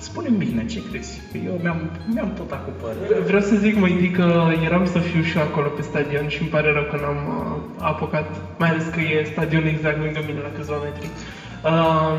spune 0.00 0.28
bine, 0.28 0.66
ce 0.66 0.80
crezi? 0.90 1.20
Eu 1.46 1.58
mi-am, 1.62 1.80
mi-am 2.14 2.32
tot 2.36 2.50
acoperat. 2.52 3.22
Vreau 3.26 3.40
să 3.40 3.54
zic 3.54 3.74
mai 3.80 3.92
întâi 3.92 4.10
că 4.10 4.26
eram 4.64 4.84
să 4.86 4.98
fiu 4.98 5.22
și 5.22 5.38
acolo 5.38 5.68
pe 5.68 5.82
stadion 5.82 6.28
și 6.28 6.40
îmi 6.40 6.50
pare 6.50 6.72
rău 6.72 6.86
că 6.90 6.96
n-am 7.02 7.20
uh, 7.28 7.86
apucat, 7.90 8.26
mai 8.58 8.68
ales 8.68 8.84
că 8.94 9.00
e 9.00 9.30
stadion 9.32 9.66
exact 9.66 9.98
lângă 10.04 10.20
mine 10.26 10.40
la 10.40 10.52
câțiva 10.56 10.76
metri. 10.84 11.08
Uh, 11.64 12.14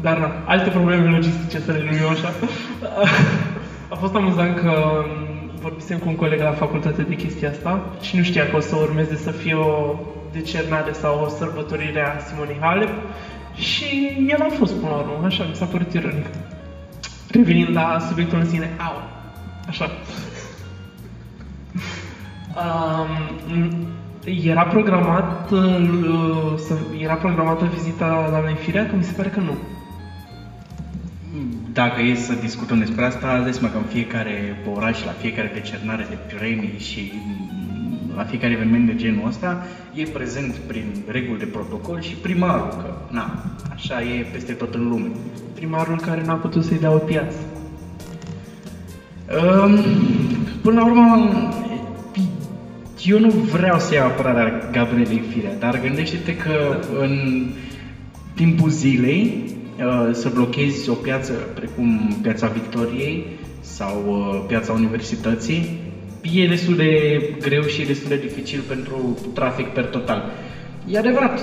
dar 0.00 0.18
na, 0.18 0.30
alte 0.44 0.70
probleme 0.70 1.10
logistice 1.10 1.58
să 1.60 1.72
le 1.72 1.82
numim 1.84 2.08
așa. 2.10 2.30
A 3.94 3.96
fost 3.96 4.14
amuzant 4.14 4.58
că 4.60 4.70
um, 4.70 5.50
vorbisem 5.60 5.98
cu 5.98 6.08
un 6.08 6.16
coleg 6.16 6.40
la 6.40 6.52
facultate 6.52 7.02
de 7.02 7.14
chestia 7.14 7.50
asta 7.50 7.80
și 8.00 8.16
nu 8.16 8.22
știa 8.22 8.48
că 8.50 8.56
o 8.56 8.60
să 8.60 8.76
urmeze 8.76 9.16
să 9.16 9.30
fie 9.30 9.54
o 9.54 9.94
decernare 10.32 10.92
sau 10.92 11.24
o 11.24 11.28
sărbătorire 11.28 12.00
a 12.00 12.18
Simonei 12.18 12.56
Halep 12.60 12.90
și 13.54 14.16
el 14.28 14.40
a 14.40 14.54
fost 14.58 14.72
până 14.72 14.90
la 14.90 14.96
urmă, 14.96 15.26
așa, 15.26 15.44
mi 15.44 15.54
s-a 15.54 15.64
părut 15.64 15.92
ironic. 15.92 16.26
Revenind 17.34 17.74
la 17.74 17.98
subiectul 18.08 18.38
în 18.38 18.48
sine, 18.48 18.70
au, 18.78 19.02
așa. 19.68 19.90
Um, 22.56 23.86
era 24.44 24.62
programat 24.62 25.50
uh, 25.50 26.54
să, 26.56 26.74
era 26.98 27.14
programată 27.14 27.64
vizita 27.64 28.26
doamnei 28.30 28.54
Firea, 28.54 28.86
că 28.86 28.96
mi 28.96 29.04
se 29.04 29.12
pare 29.12 29.28
că 29.28 29.40
nu. 29.40 29.56
Dacă 31.72 32.00
e 32.00 32.14
să 32.14 32.32
discutăm 32.32 32.78
despre 32.78 33.04
asta, 33.04 33.40
dai 33.42 33.52
seama 33.52 33.72
că 33.72 33.76
în 33.76 33.84
fiecare 33.84 34.62
oraș, 34.74 35.04
la 35.04 35.10
fiecare 35.10 35.50
decernare 35.54 36.06
de 36.08 36.34
premii 36.34 36.78
și 36.78 37.12
la 38.16 38.24
fiecare 38.24 38.52
eveniment 38.52 38.86
de 38.86 38.94
genul 38.94 39.28
ăsta, 39.28 39.66
e 39.94 40.02
prezent 40.02 40.54
prin 40.54 40.84
reguli 41.06 41.38
de 41.38 41.44
protocol 41.44 42.00
și 42.00 42.14
primarul, 42.14 42.68
că 42.68 42.94
na, 43.10 43.44
așa 43.72 44.02
e 44.02 44.26
peste 44.32 44.52
tot 44.52 44.74
în 44.74 44.88
lume. 44.88 45.10
Primarul 45.54 46.00
care 46.00 46.22
n-a 46.26 46.34
putut 46.34 46.64
să-i 46.64 46.78
dea 46.78 46.92
o 46.92 46.98
piață. 46.98 47.36
Um, 49.64 49.78
până 50.62 50.80
la 50.80 50.86
urmă, 50.86 51.28
eu 53.04 53.18
nu 53.18 53.28
vreau 53.28 53.78
să 53.78 53.94
iau 53.94 54.06
apărarea 54.06 54.68
Gabrielei 54.72 55.22
Firea, 55.28 55.54
dar 55.58 55.80
gândește-te 55.80 56.36
că 56.36 56.78
în 57.00 57.44
timpul 58.34 58.68
zilei 58.68 59.44
uh, 59.78 60.08
să 60.12 60.30
blochezi 60.34 60.88
o 60.88 60.94
piață 60.94 61.32
precum 61.32 62.18
Piața 62.22 62.46
Victoriei 62.46 63.26
sau 63.60 64.04
uh, 64.06 64.44
Piața 64.46 64.72
Universității 64.72 65.78
e 66.32 66.48
destul 66.48 66.76
de 66.76 67.20
greu 67.40 67.62
și 67.62 67.82
e 67.82 67.86
destul 67.86 68.08
de 68.08 68.16
dificil 68.16 68.60
pentru 68.68 69.18
trafic 69.34 69.66
per 69.66 69.84
total. 69.84 70.32
E 70.88 70.98
adevărat 70.98 71.40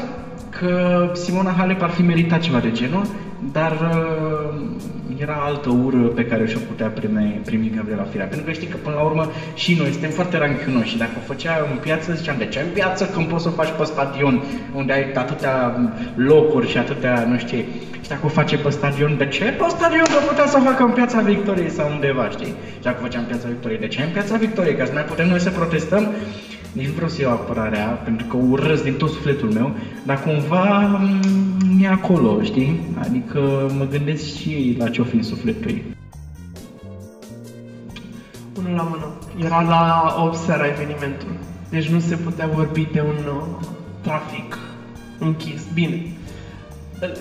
că 0.50 1.12
Simona 1.13 1.52
Halep 1.52 1.82
ar 1.82 1.89
fi 1.89 2.02
meritat 2.02 2.41
ceva 2.41 2.60
de 2.60 2.72
genul, 2.72 3.08
dar 3.51 3.71
uh, 3.71 4.62
era 5.17 5.38
altă 5.45 5.69
ură 5.84 5.97
pe 5.97 6.25
care 6.25 6.47
și-o 6.47 6.60
putea 6.67 6.88
primi, 6.88 7.41
primi 7.45 7.73
Gabriela 7.75 8.08
Firea. 8.12 8.25
Pentru 8.25 8.45
că 8.45 8.51
știi 8.51 8.67
că 8.67 8.77
până 8.84 8.95
la 8.95 9.01
urmă 9.01 9.32
și 9.54 9.75
noi 9.80 9.91
suntem 9.91 10.10
foarte 10.10 10.38
ranchiunoși 10.38 10.89
și 10.89 10.97
dacă 10.97 11.12
o 11.17 11.25
făcea 11.25 11.67
în 11.71 11.77
piață, 11.77 12.13
ziceam, 12.13 12.36
de 12.38 12.45
ce 12.45 12.60
în 12.60 12.73
piață 12.73 13.06
când 13.06 13.27
poți 13.27 13.43
să 13.43 13.49
o 13.49 13.51
faci 13.51 13.73
pe 13.77 13.84
stadion 13.84 14.43
unde 14.75 14.93
ai 14.93 15.12
atâtea 15.13 15.56
locuri 16.15 16.69
și 16.69 16.77
atâtea, 16.77 17.25
nu 17.30 17.38
știu 17.38 17.58
și 18.01 18.10
dacă 18.10 18.25
o 18.25 18.30
face 18.30 18.58
pe 18.58 18.69
stadion, 18.69 19.17
de 19.17 19.27
ce 19.27 19.43
pe 19.43 19.65
stadion 19.67 20.04
că 20.04 20.19
putea 20.27 20.47
să 20.47 20.58
o 20.60 20.63
facă 20.63 20.84
în 20.84 20.91
Piața 20.91 21.19
Victoriei 21.21 21.69
sau 21.69 21.91
undeva, 21.91 22.30
știi? 22.30 22.54
Și 22.75 22.82
dacă 22.82 22.97
o 22.99 23.04
făceam 23.04 23.21
în 23.21 23.27
Piața 23.27 23.47
Victoriei, 23.47 23.80
de 23.80 23.88
ce 23.88 24.01
în 24.01 24.12
Piața 24.12 24.36
Victoriei? 24.36 24.75
Ca 24.75 24.86
să 24.86 24.91
mai 24.93 25.04
putem 25.04 25.27
noi 25.27 25.39
să 25.39 25.49
protestăm 25.49 26.08
nici 26.71 26.88
nu 26.88 26.93
vreau 26.93 27.10
să 27.10 27.21
iau 27.21 27.32
apărarea, 27.32 27.86
pentru 27.86 28.25
că 28.25 28.38
urăsc 28.49 28.84
din 28.84 28.93
tot 28.93 29.10
sufletul 29.10 29.51
meu, 29.51 29.75
dar 30.04 30.21
cumva 30.21 30.97
mm, 30.99 31.61
e 31.82 31.88
acolo, 31.88 32.41
știi? 32.41 32.80
Adică 33.00 33.72
mă 33.78 33.86
gândesc 33.86 34.36
și 34.36 34.76
la 34.80 34.89
ce-o 34.89 35.04
fi 35.04 35.15
în 35.15 35.24
sufletul 35.24 35.70
ei. 35.70 35.84
Unul 38.58 38.76
la 38.76 38.84
mână. 38.84 39.06
Era 39.46 39.62
la 39.62 40.15
8 40.26 40.36
seara 40.36 40.67
evenimentul. 40.67 41.28
Deci 41.70 41.88
nu 41.88 42.00
se 42.00 42.15
putea 42.15 42.48
vorbi 42.48 42.88
de 42.91 43.02
un 43.02 43.36
uh, 43.36 43.44
trafic 44.02 44.58
închis. 45.20 45.62
Bine. 45.74 46.02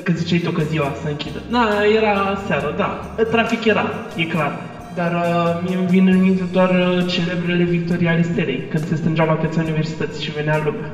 Că 0.02 0.12
ziceai 0.12 0.38
tu 0.38 0.50
că 0.50 0.62
ziua 0.62 0.92
să 1.02 1.08
închidă. 1.08 1.40
Da, 1.50 1.68
era 1.96 2.38
seara, 2.46 2.70
da. 2.76 3.14
Trafic 3.30 3.64
era, 3.64 3.84
e 4.16 4.24
clar. 4.24 4.60
Dar 4.94 5.12
uh, 5.12 5.62
mie 5.66 5.76
îmi 5.76 5.86
vin 5.86 6.06
în 6.06 6.20
minte 6.20 6.42
doar 6.52 6.70
uh, 6.70 7.06
celebrele 7.06 7.64
victorii 7.64 8.08
ale 8.08 8.22
stelei, 8.22 8.66
când 8.70 8.86
se 8.86 8.94
strângeau 8.94 9.26
la 9.26 9.32
piața 9.32 9.60
universității 9.60 10.24
și 10.24 10.30
venea 10.30 10.62
lumea. 10.64 10.90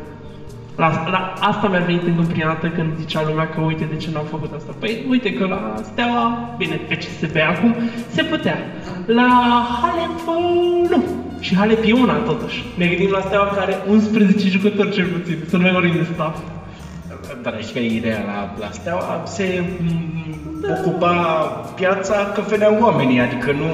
La, 0.77 0.89
la, 1.11 1.33
asta 1.41 1.69
mi-a 1.69 1.81
venit 1.81 2.07
în 2.07 2.15
gând 2.17 2.29
prima 2.29 2.47
dată 2.47 2.69
când 2.69 2.97
zicea 2.99 3.23
lumea 3.29 3.49
că 3.49 3.61
uite 3.61 3.89
de 3.93 3.97
ce 3.97 4.09
n-am 4.12 4.25
făcut 4.25 4.53
asta. 4.57 4.75
Păi 4.79 5.05
uite 5.09 5.33
că 5.33 5.47
la 5.47 5.75
Steaua, 5.83 6.55
bine, 6.59 6.81
pe 6.89 6.95
CSB 6.95 7.37
acum, 7.49 7.75
se 8.09 8.23
putea. 8.23 8.59
La 9.07 9.29
Halep, 9.81 10.17
uh, 10.27 10.89
nu. 10.91 11.05
Și 11.41 11.57
Halep 11.57 11.83
e 11.85 11.93
una 11.93 12.15
totuși. 12.15 12.65
Ne 12.77 12.87
gândim 12.87 13.11
la 13.11 13.21
Steaua 13.21 13.47
care 13.47 13.61
are 13.61 13.77
11 13.91 14.49
jucători 14.49 14.91
cel 14.91 15.07
puțin, 15.07 15.39
să 15.49 15.57
nu 15.57 15.62
mai 15.62 15.73
vorbim 15.73 15.93
de 15.93 16.07
staff. 16.15 16.39
Dar 17.43 17.62
știi 17.62 17.73
că 17.73 17.79
ideea 17.79 18.23
la, 18.27 18.55
la 18.61 18.71
Steaua 18.71 19.23
se 19.25 19.65
da. 20.61 20.75
ocupa 20.79 21.12
piața 21.75 22.33
că 22.35 22.43
veneau 22.49 22.79
oamenii, 22.81 23.21
adică 23.21 23.53
nu 23.53 23.71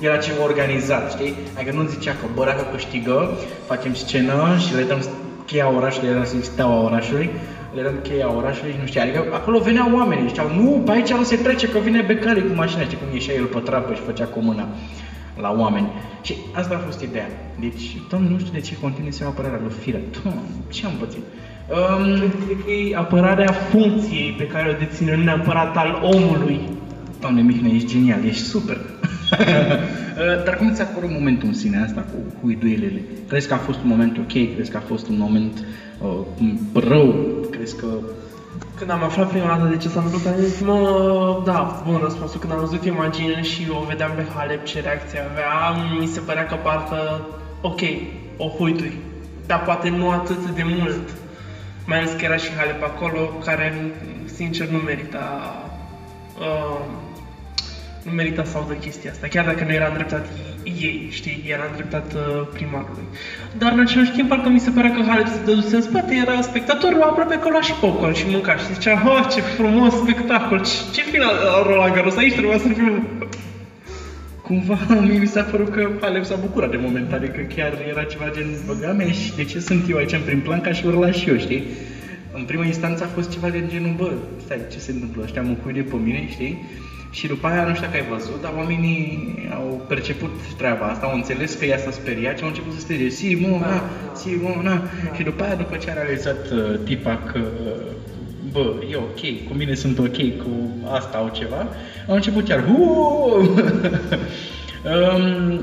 era 0.00 0.16
ceva 0.16 0.42
organizat, 0.44 1.12
știi? 1.12 1.34
Adică 1.56 1.76
nu 1.76 1.82
zicea 1.86 2.10
că 2.10 2.26
bă, 2.34 2.44
dacă 2.44 2.66
câștigă, 2.72 3.30
facem 3.66 3.94
scenă 3.94 4.56
și 4.58 4.74
le 4.74 4.82
dăm 4.82 5.00
cheia 5.50 5.76
orașului, 5.76 6.08
era 6.08 6.24
să 6.24 6.36
steaua 6.40 6.80
orașului, 6.82 7.30
le 7.74 7.82
dăm 7.82 7.98
cheia 8.02 8.34
orașului 8.34 8.72
și 8.72 8.78
nu 8.80 8.86
știu, 8.86 9.00
adică 9.00 9.24
acolo 9.32 9.58
veneau 9.58 9.94
oamenii, 9.94 10.28
ziceau, 10.28 10.48
nu, 10.54 10.82
pe 10.84 10.90
aici 10.90 11.12
nu 11.12 11.22
se 11.22 11.36
trece, 11.36 11.68
că 11.68 11.78
vine 11.78 12.00
becalii 12.00 12.46
cu 12.48 12.54
mașina, 12.54 12.82
știi 12.82 12.96
cum 12.96 13.12
ieșea 13.12 13.34
el 13.34 13.44
pe 13.44 13.58
trapă 13.58 13.94
și 13.94 14.00
făcea 14.00 14.24
cu 14.24 14.40
mâna 14.40 14.68
la 15.40 15.54
oameni. 15.58 15.88
Și 16.22 16.34
asta 16.52 16.74
a 16.74 16.84
fost 16.86 17.00
ideea. 17.00 17.28
Deci, 17.60 17.96
doamne, 18.08 18.28
nu 18.28 18.38
știu 18.38 18.52
de 18.52 18.60
ce 18.60 18.76
continui 18.80 19.12
să 19.12 19.22
iau 19.22 19.32
apărarea 19.32 19.58
lui 19.62 19.72
Firea. 19.80 20.00
Doamne, 20.22 20.40
ce 20.70 20.86
am 20.86 20.92
pățit? 20.98 21.24
Um, 21.70 22.16
cred 22.46 22.58
că 22.64 22.70
e 22.70 22.96
apărarea 22.96 23.52
funcției 23.52 24.34
pe 24.38 24.46
care 24.46 24.70
o 24.70 24.78
deține, 24.78 25.16
nu 25.16 25.22
neapărat 25.22 25.76
al 25.76 26.00
omului. 26.02 26.60
Doamne 27.20 27.40
Mihnea, 27.42 27.74
ești 27.74 27.88
genial, 27.88 28.24
ești 28.24 28.42
super. 28.42 28.78
Dar 30.44 30.56
cum 30.56 30.72
ți-a 30.72 30.84
părut 30.84 31.10
momentul 31.10 31.48
în 31.48 31.54
sine 31.54 31.82
asta 31.82 32.00
cu 32.00 32.38
huiduielile? 32.40 33.00
Crezi 33.28 33.48
că 33.48 33.54
a 33.54 33.56
fost 33.56 33.78
un 33.78 33.88
moment 33.88 34.16
ok? 34.16 34.54
Crezi 34.54 34.70
că 34.70 34.76
a 34.76 34.86
fost 34.86 35.08
un 35.08 35.18
moment 35.18 35.64
uh, 35.98 36.52
rău? 36.74 37.14
Crezi 37.50 37.76
că 37.76 37.86
când 38.80 38.90
am 38.90 39.02
aflat 39.02 39.28
prima 39.28 39.46
dată 39.46 39.68
de 39.68 39.76
ce 39.76 39.88
s-a 39.88 40.00
întâmplat, 40.00 40.34
am 40.34 40.40
zis, 40.40 40.60
mă, 40.60 41.42
da, 41.44 41.82
bun 41.86 42.00
răspunsul. 42.02 42.40
Când 42.40 42.52
am 42.52 42.58
văzut 42.58 42.84
imaginea 42.84 43.42
și 43.42 43.66
o 43.70 43.84
vedeam 43.88 44.12
pe 44.16 44.26
Halep 44.34 44.64
ce 44.64 44.80
reacție 44.80 45.20
avea, 45.30 45.82
mi 46.00 46.06
se 46.06 46.20
părea 46.20 46.46
că 46.46 46.54
parcă, 46.54 47.20
ok, 47.60 47.80
o 48.36 48.46
huitui, 48.46 48.92
dar 49.46 49.62
poate 49.62 49.88
nu 49.88 50.10
atât 50.10 50.50
de 50.50 50.62
mult. 50.78 51.08
Mai 51.86 51.98
ales 51.98 52.10
că 52.10 52.24
era 52.24 52.36
și 52.36 52.54
Halep 52.56 52.82
acolo, 52.82 53.20
care, 53.44 53.94
sincer, 54.24 54.68
nu 54.68 54.78
merita 54.78 55.54
uh, 56.38 56.80
nu 58.02 58.12
merita 58.12 58.44
să 58.44 58.56
audă 58.56 58.72
chestia 58.72 59.10
asta, 59.10 59.26
chiar 59.26 59.44
dacă 59.44 59.64
nu 59.64 59.72
era 59.72 59.86
îndreptat 59.86 60.26
ei, 60.62 61.08
știi, 61.10 61.44
era 61.46 61.64
îndreptat 61.70 62.12
uh, 62.14 62.48
primarului. 62.52 63.04
Dar 63.58 63.72
în 63.72 63.80
același 63.80 64.10
timp, 64.10 64.28
parcă 64.28 64.48
mi 64.48 64.60
se 64.60 64.70
părea 64.70 64.92
că 64.92 65.02
Halep 65.08 65.26
se 65.26 65.44
dăduse 65.44 65.76
în 65.76 65.82
spate, 65.82 66.14
era 66.14 66.40
spectatorul 66.40 67.02
aproape 67.02 67.38
că 67.38 67.48
lua 67.48 67.60
și 67.60 67.72
popcorn 67.72 68.14
și 68.14 68.24
mânca 68.28 68.56
și 68.56 68.72
zicea, 68.74 69.02
oh, 69.06 69.26
ce 69.34 69.40
frumos 69.40 69.94
spectacol, 69.94 70.58
ce, 70.64 70.72
ce 70.92 71.02
final 71.02 71.34
Roland 71.66 71.94
Garros, 71.94 72.16
aici 72.16 72.32
trebuia 72.32 72.58
să 72.58 72.68
fiu 72.68 73.04
cumva 74.50 74.78
mie 75.06 75.18
mi 75.18 75.26
s-a 75.26 75.42
părut 75.42 75.68
că 75.68 75.90
Halep 76.00 76.24
s-a 76.24 76.36
bucurat 76.36 76.70
de 76.70 76.76
moment, 76.76 77.12
adică 77.12 77.40
chiar 77.54 77.72
era 77.88 78.02
ceva 78.02 78.30
gen, 78.34 78.46
băga 78.66 78.92
mea 78.92 79.10
și 79.10 79.34
de 79.36 79.44
ce 79.44 79.60
sunt 79.60 79.90
eu 79.90 79.96
aici 79.96 80.12
în 80.12 80.20
prim 80.24 80.40
plan 80.40 80.60
ca 80.60 80.72
și 80.72 80.86
urla 80.86 81.10
și 81.10 81.28
eu, 81.28 81.36
știi? 81.36 81.62
În 82.34 82.44
prima 82.44 82.64
instanță 82.64 83.04
a 83.04 83.14
fost 83.14 83.30
ceva 83.30 83.48
de 83.48 83.64
genul, 83.68 83.94
bă, 83.96 84.12
stai, 84.44 84.60
ce 84.72 84.78
se 84.78 84.92
întâmplă, 84.92 85.22
ăștia 85.22 85.42
mă 85.42 85.72
de 85.72 85.80
pe 85.80 85.96
mine, 86.04 86.28
știi? 86.28 86.64
Și 87.10 87.26
după 87.26 87.46
aia, 87.46 87.64
nu 87.64 87.74
știu 87.74 87.86
dacă 87.86 87.96
ai 88.02 88.08
văzut, 88.08 88.40
dar 88.40 88.52
oamenii 88.56 89.48
au 89.52 89.84
perceput 89.86 90.30
treaba 90.56 90.86
asta, 90.86 91.06
au 91.06 91.14
înțeles 91.14 91.54
că 91.54 91.64
ea 91.64 91.78
s-a 91.78 91.90
speriat 91.90 92.36
și 92.36 92.42
au 92.42 92.48
început 92.48 92.72
să 92.72 92.80
strige 92.80 93.08
Simona, 93.08 93.82
Simona. 94.14 94.82
Da. 95.04 95.14
Și 95.14 95.22
după 95.22 95.42
aia, 95.42 95.54
după 95.54 95.76
ce 95.76 95.90
a 95.90 95.92
realizat 95.92 96.50
uh, 96.50 96.78
tipa 96.84 97.16
că 97.32 97.40
bă, 98.50 98.74
e 98.90 98.96
ok, 98.96 99.44
cu 99.48 99.54
mine 99.54 99.74
sunt 99.74 99.98
ok, 99.98 100.36
cu 100.36 100.50
asta 100.84 101.16
au 101.16 101.28
ceva, 101.28 101.66
au 102.06 102.14
început 102.14 102.44
chiar 102.44 102.64
um, 104.84 105.60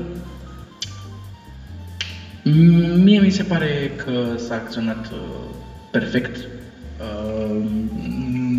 Mie 3.04 3.20
mi 3.20 3.30
se 3.30 3.42
pare 3.42 3.92
că 3.96 4.36
s-a 4.36 4.54
acționat 4.54 5.10
uh, 5.12 5.18
perfect. 5.90 6.36
Uh, 7.00 7.56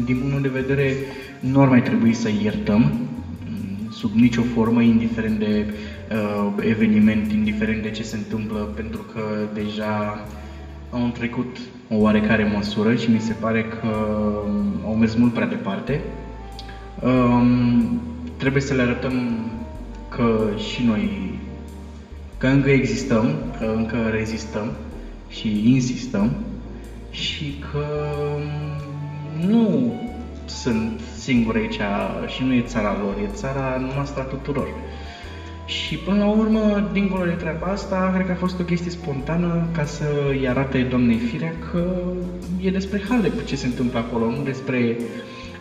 din 0.05 0.19
punct 0.19 0.41
de 0.41 0.47
vedere 0.47 0.95
nu 1.39 1.61
ar 1.61 1.67
mai 1.67 1.83
trebui 1.83 2.13
să 2.13 2.29
iertăm 2.41 2.81
mm, 2.81 3.91
sub 3.91 4.11
nicio 4.13 4.41
formă, 4.41 4.81
indiferent 4.81 5.39
de 5.39 5.65
uh, 6.11 6.53
eveniment, 6.59 7.31
indiferent 7.31 7.81
de 7.81 7.91
ce 7.91 8.03
se 8.03 8.15
întâmplă, 8.15 8.57
pentru 8.57 9.05
că 9.13 9.21
deja 9.53 10.25
au 10.89 11.11
trecut 11.13 11.57
o 11.89 11.95
oarecare 11.95 12.51
măsură 12.55 12.95
și 12.95 13.11
mi 13.11 13.19
se 13.19 13.33
pare 13.33 13.63
că 13.63 13.87
um, 13.87 14.85
au 14.85 14.95
mers 14.95 15.15
mult 15.15 15.33
prea 15.33 15.47
departe. 15.47 16.01
Um, 17.03 18.01
trebuie 18.37 18.61
să 18.61 18.73
le 18.73 18.81
arătăm 18.81 19.13
că 20.09 20.49
și 20.57 20.83
noi, 20.83 21.39
că 22.37 22.47
încă 22.47 22.69
existăm, 22.69 23.33
că 23.59 23.73
încă 23.75 23.97
rezistăm 24.11 24.71
și 25.29 25.73
insistăm 25.73 26.31
și 27.11 27.53
că 27.71 27.85
um, 28.35 29.49
nu 29.49 29.93
sunt 30.45 30.99
singuri 31.29 31.59
aici 31.59 31.79
și 32.33 32.43
nu 32.43 32.53
e 32.53 32.61
țara 32.61 32.97
lor, 33.01 33.15
e 33.23 33.29
țara 33.33 33.81
noastră 33.95 34.21
a 34.21 34.25
tuturor. 34.25 34.67
Și 35.65 35.95
până 35.95 36.17
la 36.17 36.29
urmă, 36.29 36.89
dincolo 36.91 37.25
de 37.25 37.31
treaba 37.31 37.67
asta, 37.67 38.11
cred 38.13 38.25
că 38.25 38.31
a 38.31 38.43
fost 38.45 38.59
o 38.59 38.63
chestie 38.63 38.91
spontană 38.91 39.67
ca 39.75 39.85
să 39.85 40.05
îi 40.29 40.47
arate 40.47 40.81
doamnei 40.81 41.17
Firea 41.17 41.53
că 41.71 41.83
e 42.61 42.69
despre 42.69 43.01
Halep 43.09 43.45
ce 43.45 43.55
se 43.55 43.65
întâmplă 43.65 43.99
acolo, 43.99 44.25
nu 44.25 44.43
despre 44.43 44.97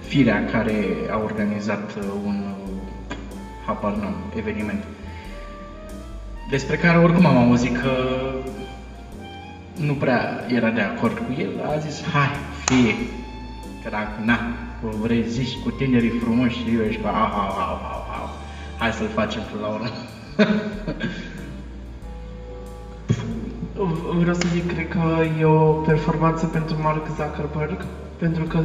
Firea 0.01 0.45
care 0.45 0.75
a 1.11 1.19
organizat 1.23 1.99
un 2.25 2.45
habar 3.67 3.93
n 3.93 4.05
eveniment. 4.39 4.85
Despre 6.51 6.77
care 6.77 6.99
oricum 6.99 7.27
am 7.27 7.37
auzit 7.37 7.77
că 7.77 7.91
nu 9.81 9.93
prea 9.93 10.45
era 10.47 10.71
de 10.71 10.81
acord 10.81 11.19
cu 11.19 11.41
el, 11.41 11.51
a 11.75 11.79
zis, 11.79 12.03
hai, 12.13 12.31
fie, 12.65 12.95
că 13.83 13.89
dacă, 13.91 14.21
na, 14.25 14.39
vrei 14.81 15.25
zici 15.29 15.59
cu 15.63 15.71
tinerii 15.71 16.19
frumoși 16.23 16.57
și 16.57 16.75
eu 16.75 16.85
ești 16.85 17.01
ca, 17.01 17.09
ah, 17.09 17.33
ah, 17.35 17.55
ah, 17.59 17.81
ah, 17.91 18.07
ah, 18.11 18.29
hai 18.79 18.93
să-l 18.93 19.09
facem 19.15 19.43
până 19.51 19.67
la 19.67 19.73
urmă. 19.73 19.89
Vreau 24.21 24.35
să 24.35 24.47
zic, 24.53 24.73
cred 24.73 24.89
că 24.89 25.25
e 25.41 25.45
o 25.45 25.73
performanță 25.73 26.47
pentru 26.47 26.77
Mark 26.83 27.07
Zuckerberg, 27.07 27.85
pentru 28.19 28.45
că 28.45 28.61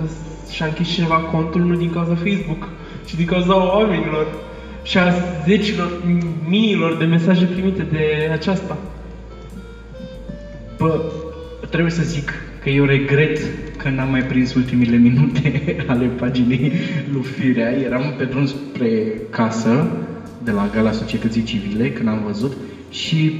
și-a 0.51 0.65
închis 0.65 0.87
ceva 0.87 1.15
contul 1.15 1.61
nu 1.61 1.75
din 1.75 1.91
cauza 1.91 2.15
Facebook, 2.15 2.67
ci 3.05 3.15
din 3.15 3.25
cauza 3.25 3.75
oamenilor 3.77 4.27
și 4.83 4.97
a 4.97 5.13
zecilor, 5.45 5.91
miilor 6.47 6.97
de 6.97 7.05
mesaje 7.05 7.45
primite 7.45 7.83
de 7.83 8.29
aceasta. 8.31 8.77
Bă, 10.77 11.01
trebuie 11.69 11.91
să 11.91 12.03
zic 12.03 12.33
că 12.63 12.69
eu 12.69 12.83
regret 12.83 13.39
că 13.77 13.89
n-am 13.89 14.09
mai 14.09 14.23
prins 14.23 14.53
ultimile 14.53 14.97
minute 14.97 15.61
ale 15.91 16.05
paginii 16.05 16.71
lui 17.11 17.23
Firea. 17.23 17.71
Eram 17.71 18.13
pe 18.17 18.23
drum 18.23 18.45
spre 18.45 19.21
casă, 19.29 19.87
de 20.43 20.51
la 20.51 20.69
Gala 20.73 20.91
Societății 20.91 21.43
Civile, 21.43 21.89
când 21.89 22.07
am 22.07 22.21
văzut 22.25 22.53
și 22.89 23.33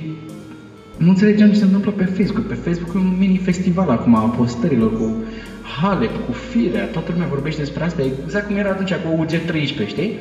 nu 0.98 1.10
înțelegeam 1.10 1.50
ce 1.50 1.58
se 1.58 1.64
întâmplă 1.64 1.92
pe 1.92 2.06
Facebook. 2.06 2.46
Pe 2.46 2.54
Facebook 2.54 2.96
e 2.96 2.98
un 2.98 3.16
mini-festival 3.18 3.90
acum 3.90 4.16
a 4.16 4.20
postărilor 4.20 4.98
cu 4.98 5.16
Halep, 5.82 6.26
cu 6.26 6.32
Firea, 6.32 6.86
toată 6.86 7.12
lumea 7.12 7.28
vorbește 7.28 7.62
despre 7.62 7.84
asta, 7.84 8.02
exact 8.24 8.48
cum 8.48 8.56
era 8.56 8.70
atunci 8.70 8.94
cu 8.94 9.26
UG13, 9.26 9.88
știi? 9.88 10.12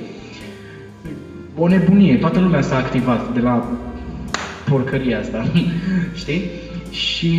O 1.56 1.68
nebunie, 1.68 2.16
toată 2.16 2.40
lumea 2.40 2.60
s-a 2.60 2.76
activat 2.76 3.32
de 3.34 3.40
la 3.40 3.78
porcăria 4.64 5.18
asta, 5.18 5.44
știi? 6.14 6.42
Și 6.92 7.34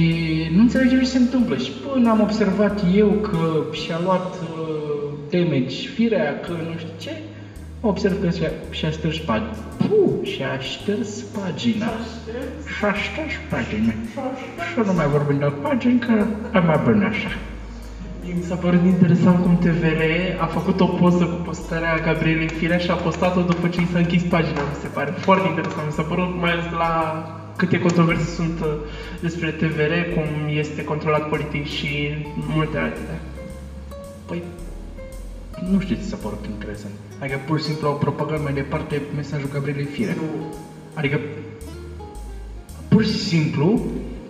nu 0.56 0.62
înțelegem 0.62 1.00
ce 1.00 1.06
se 1.06 1.18
întâmplă. 1.18 1.58
Și 1.58 1.72
până 1.72 2.10
am 2.10 2.22
observat 2.22 2.84
eu 2.96 3.08
că 3.08 3.64
și-a 3.72 4.00
luat 4.04 4.34
uh, 4.34 4.84
damage 5.30 5.88
firea, 5.96 6.40
că 6.40 6.52
nu 6.52 6.78
știu 6.78 6.94
ce, 7.00 7.12
observ 7.82 8.22
că 8.22 8.30
și-a, 8.30 8.52
și-a 8.70 8.90
șters 8.90 9.18
pagina. 9.18 9.56
Puh, 9.78 10.28
și-a 10.32 10.60
șters 10.60 11.22
pagina. 11.22 11.86
Și-a 12.78 12.94
șters 12.94 13.36
pagina. 13.50 13.94
Și 14.72 14.80
nu 14.86 14.94
mai 14.94 15.08
vorbim 15.08 15.38
de 15.40 15.52
pagini, 15.62 16.00
că 16.00 16.26
am 16.54 16.66
mai 16.66 16.80
bine 16.86 17.06
așa. 17.06 17.32
Mi 18.36 18.44
s-a 18.44 18.56
părut 18.56 18.84
interesant 18.84 19.44
cum 19.44 19.58
TVR 19.58 20.02
a 20.40 20.46
făcut 20.46 20.80
o 20.80 20.86
poză 20.86 21.24
cu 21.26 21.42
postarea 21.46 22.00
Gabrielei 22.06 22.48
Firea 22.48 22.78
și 22.78 22.92
a 22.92 22.94
postat-o 22.94 23.42
după 23.42 23.68
ce 23.68 23.82
i 23.82 23.88
s-a 23.92 23.98
închis 23.98 24.24
pagina, 24.24 24.62
mi 24.62 24.82
se 24.82 24.88
pare. 24.88 25.12
Foarte 25.18 25.48
interesant, 25.48 25.86
mi 25.86 25.92
s-a 25.92 26.02
părut 26.02 26.40
mai 26.42 26.52
ales 26.52 26.66
la 26.78 26.94
câte 27.56 27.80
controverse 27.80 28.24
sunt 28.24 28.60
uh, 28.60 28.68
despre 29.22 29.50
TVR, 29.52 29.94
cum 30.14 30.24
este 30.58 30.84
controlat 30.84 31.30
politic 31.30 31.66
și 31.66 32.10
multe 32.56 32.78
altele. 32.78 33.20
Păi, 34.26 34.44
nu 35.72 35.80
știu 35.80 35.96
ce 35.96 36.02
s-a 36.02 36.18
părut 36.22 36.46
interesant. 36.50 36.94
Adică 37.20 37.40
pur 37.46 37.58
și 37.60 37.64
simplu 37.64 37.88
au 37.88 37.96
propagat 37.96 38.44
mai 38.44 38.54
departe 38.54 39.02
mesajul 39.16 39.50
Gabrielei 39.54 39.86
Firea. 39.86 40.14
Nu. 40.16 40.56
Adică, 40.94 41.20
pur 42.88 43.04
și 43.04 43.18
simplu, 43.18 43.86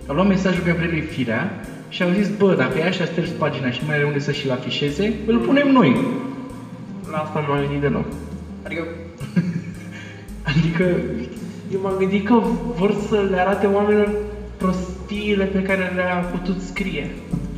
au 0.08 0.16
luat 0.16 0.28
mesajul 0.28 0.64
Gabrielei 0.64 1.02
Firea 1.02 1.66
și 1.90 2.04
au 2.04 2.12
zis, 2.12 2.30
bă, 2.38 2.56
dacă 2.56 2.78
e 2.78 2.84
așa 2.84 3.06
șters 3.06 3.30
pagina 3.30 3.72
și 3.72 3.86
mai 3.86 3.96
are 3.96 4.04
unde 4.04 4.20
să 4.20 4.32
și-l 4.32 4.52
afișeze, 4.52 5.14
îl 5.26 5.38
punem 5.40 5.72
noi. 5.72 6.06
La 7.12 7.18
asta 7.18 7.44
nu 7.48 7.54
am 7.54 7.60
gândit 7.60 7.82
deloc. 7.82 8.06
Adică, 8.64 8.84
adică 10.52 10.96
eu 11.74 11.80
m-am 11.82 11.98
gândit 11.98 12.26
că 12.26 12.42
vor 12.78 12.96
să 13.10 13.28
le 13.30 13.40
arate 13.40 13.66
oamenilor 13.66 14.12
prostiile 14.58 15.46
pe 15.46 15.62
care 15.62 15.92
le-a 15.96 16.16
putut 16.16 16.62
scrie. 16.62 17.12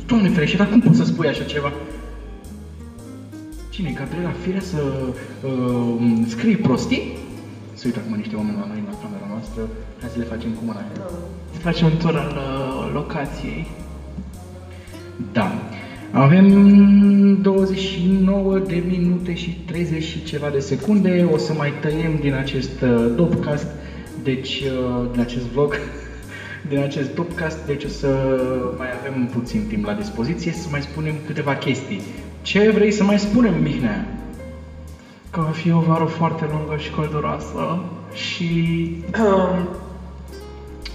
Doamne 0.06 0.28
ferește, 0.28 0.56
dar 0.56 0.68
cum 0.68 0.80
poți 0.80 0.96
să 0.96 1.04
spui 1.04 1.28
așa 1.28 1.44
ceva? 1.44 1.72
Cine, 3.70 3.90
Gabriela 3.98 4.32
Firea 4.42 4.60
să 4.60 4.82
uh, 5.46 5.94
scrie 6.26 6.56
prostii? 6.56 7.16
Se 7.74 7.82
uită 7.86 7.98
acum 8.04 8.16
niște 8.16 8.36
oameni 8.36 8.56
la 8.60 8.66
noi, 8.66 8.82
la 8.86 8.98
camera 9.02 9.26
noastră. 9.28 9.62
Hai 10.00 10.08
să 10.12 10.18
le 10.18 10.24
facem 10.24 10.50
cu 10.50 10.62
mâna. 10.64 10.84
Să 11.52 11.58
facem 11.58 11.86
un 11.86 11.96
tur 11.98 12.16
al 12.16 12.36
uh, 12.36 12.90
locației. 12.92 13.66
Da. 15.32 15.52
Avem 16.10 16.48
29 17.42 18.58
de 18.58 18.82
minute 18.88 19.34
și 19.34 19.50
30 19.66 20.02
și 20.02 20.24
ceva 20.24 20.48
de 20.48 20.58
secunde. 20.58 21.28
O 21.32 21.36
să 21.36 21.52
mai 21.52 21.72
tăiem 21.80 22.18
din 22.20 22.34
acest 22.34 22.80
uh, 22.80 23.12
dopcast 23.16 23.66
deci, 24.26 24.60
uh, 24.60 25.10
din 25.12 25.20
acest 25.20 25.44
vlog, 25.44 25.76
din 26.70 26.78
acest 26.78 27.10
podcast, 27.10 27.58
deci 27.66 27.84
o 27.84 27.88
să 27.88 28.08
mai 28.78 28.88
avem 28.98 29.26
puțin 29.32 29.66
timp 29.68 29.84
la 29.86 29.92
dispoziție 29.92 30.52
să 30.52 30.68
mai 30.70 30.82
spunem 30.82 31.14
câteva 31.26 31.54
chestii. 31.54 32.00
Ce 32.42 32.70
vrei 32.70 32.90
să 32.90 33.04
mai 33.04 33.18
spunem, 33.18 33.62
Mihnea? 33.62 34.16
că 35.36 35.42
va 35.42 35.50
fi 35.50 35.70
o 35.72 35.78
vară 35.78 36.04
foarte 36.04 36.44
lungă 36.52 36.76
și 36.76 36.90
călduroasă 36.90 37.82
și 38.12 38.50
um, 39.20 39.68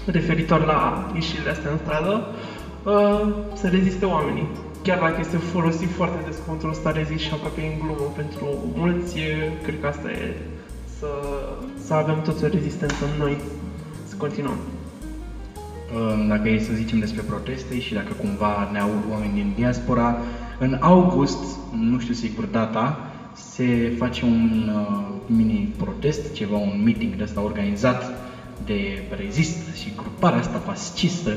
referitor 0.06 0.64
la 0.64 1.10
ieșirile 1.14 1.50
astea 1.50 1.70
în 1.70 1.78
stradă, 1.78 2.26
uh, 2.84 3.34
să 3.54 3.68
reziste 3.68 4.04
oamenii. 4.04 4.48
Chiar 4.82 4.98
dacă 4.98 5.16
este 5.20 5.36
folosit 5.36 5.90
foarte 5.90 6.18
des 6.26 6.38
contul 6.46 6.68
ăsta 6.68 6.90
rezist 6.90 7.22
și 7.24 7.32
aproape 7.32 7.60
în 7.60 7.78
glumă 7.78 8.12
pentru 8.16 8.46
mulți, 8.74 9.18
e- 9.18 9.52
cred 9.62 9.80
că 9.80 9.86
asta 9.86 10.10
e 10.10 10.36
să, 11.02 11.12
să 11.86 11.94
avem 11.94 12.22
toți 12.22 12.44
o 12.44 12.46
rezistență 12.46 13.04
în 13.04 13.18
noi, 13.18 13.36
să 14.08 14.14
continuăm. 14.16 14.56
Uh, 14.56 16.26
Dacă 16.28 16.48
e 16.48 16.58
să 16.58 16.72
zicem 16.72 16.98
despre 16.98 17.22
proteste 17.22 17.80
și 17.80 17.94
dacă 17.94 18.12
cumva 18.12 18.68
ne 18.72 18.78
aud 18.80 19.02
oameni 19.10 19.32
din 19.34 19.52
diaspora, 19.56 20.18
în 20.58 20.76
august, 20.80 21.44
nu 21.76 21.98
știu 21.98 22.14
sigur 22.14 22.44
data, 22.44 22.98
se 23.34 23.94
face 23.98 24.24
un 24.24 24.70
uh, 24.74 25.04
mini 25.26 25.74
protest, 25.76 26.32
ceva, 26.32 26.56
un 26.56 26.80
meeting 26.84 27.14
de 27.14 27.22
ăsta 27.22 27.40
organizat 27.42 28.02
de 28.64 29.02
rezist 29.16 29.74
și 29.76 29.92
gruparea 29.96 30.38
asta 30.38 30.58
fascistă 30.58 31.30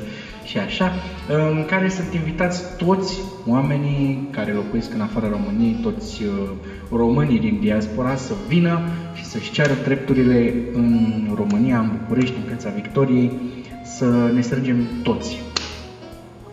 și 0.43 0.57
așa, 0.57 0.91
în 1.27 1.65
care 1.65 1.89
sunt 1.89 2.13
invitați 2.13 2.61
toți 2.77 3.19
oamenii 3.47 4.27
care 4.31 4.51
locuiesc 4.51 4.93
în 4.93 5.01
afara 5.01 5.29
României, 5.29 5.79
toți 5.81 6.23
uh, 6.23 6.49
românii 6.91 7.39
din 7.39 7.59
diaspora 7.59 8.15
să 8.15 8.33
vină 8.47 8.79
și 9.13 9.25
să-și 9.25 9.51
ceară 9.51 9.73
drepturile 9.83 10.53
în 10.73 11.29
România, 11.35 11.79
în 11.79 11.91
București, 11.99 12.35
în 12.35 12.43
Piața 12.47 12.69
Victoriei, 12.69 13.31
să 13.83 14.31
ne 14.33 14.41
strângem 14.41 14.88
toți. 15.03 15.41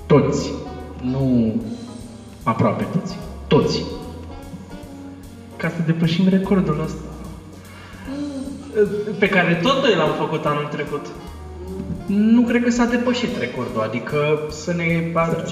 Toți. 0.06 0.50
Nu 1.02 1.54
aproape 2.42 2.87
toți. 2.92 3.16
Toți. 3.46 3.82
Ca 5.56 5.68
să 5.68 5.82
depășim 5.87 6.28
recordul 6.28 6.80
ăsta. 6.85 7.12
Pe 9.18 9.28
care 9.28 9.61
tot 9.62 9.82
noi 9.82 9.94
l-am 9.96 10.12
făcut 10.18 10.46
anul 10.46 10.68
trecut. 10.70 11.06
Nu 12.06 12.42
cred 12.42 12.62
că 12.64 12.70
s-a 12.70 12.85
depășit 12.85 13.38
recordul, 13.38 13.82
adică 13.88 14.18
să 14.50 14.72
ne 14.72 14.88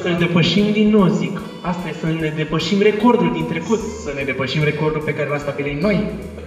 Să-l 0.02 0.16
depășim 0.18 0.72
din 0.72 0.88
nou, 0.90 1.06
zic. 1.06 1.40
Asta 1.60 1.88
e, 1.88 1.94
să 2.00 2.06
ne 2.06 2.32
depășim 2.36 2.80
recordul 2.90 3.30
din 3.32 3.46
trecut. 3.46 3.80
să 4.04 4.10
ne 4.14 4.22
depășim 4.22 4.62
recordul 4.64 5.00
pe 5.00 5.14
care 5.14 5.28
l-a 5.28 5.38
stabilit 5.38 5.82
noi. 5.82 5.96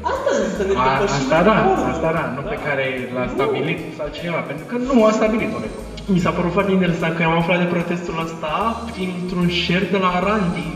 Asta 0.02 0.30
zic, 0.42 0.52
să 0.58 0.64
ne 0.68 0.74
A, 0.76 0.84
depășim 0.94 1.16
asta 1.22 1.44
da, 1.50 1.56
recordul. 1.62 1.92
asta 1.94 2.12
da, 2.18 2.24
nu 2.36 2.42
pe 2.54 2.58
care 2.66 2.86
l-a 3.16 3.28
stabilit 3.36 3.80
sau 3.98 4.08
cineva, 4.18 4.42
pentru 4.50 4.66
că 4.70 4.76
nu 4.78 5.06
a 5.06 5.12
stabilit-o 5.12 5.60
record. 5.66 5.86
Mi 6.14 6.20
s-a 6.20 6.32
părut 6.38 6.52
foarte 6.52 6.72
interesant 6.72 7.16
că 7.16 7.24
am 7.24 7.38
aflat 7.42 7.60
de 7.64 7.74
protestul 7.76 8.16
ăsta 8.26 8.84
printr-un 8.92 9.50
share 9.62 9.88
de 9.92 9.98
la 10.06 10.14
Randy. 10.28 10.70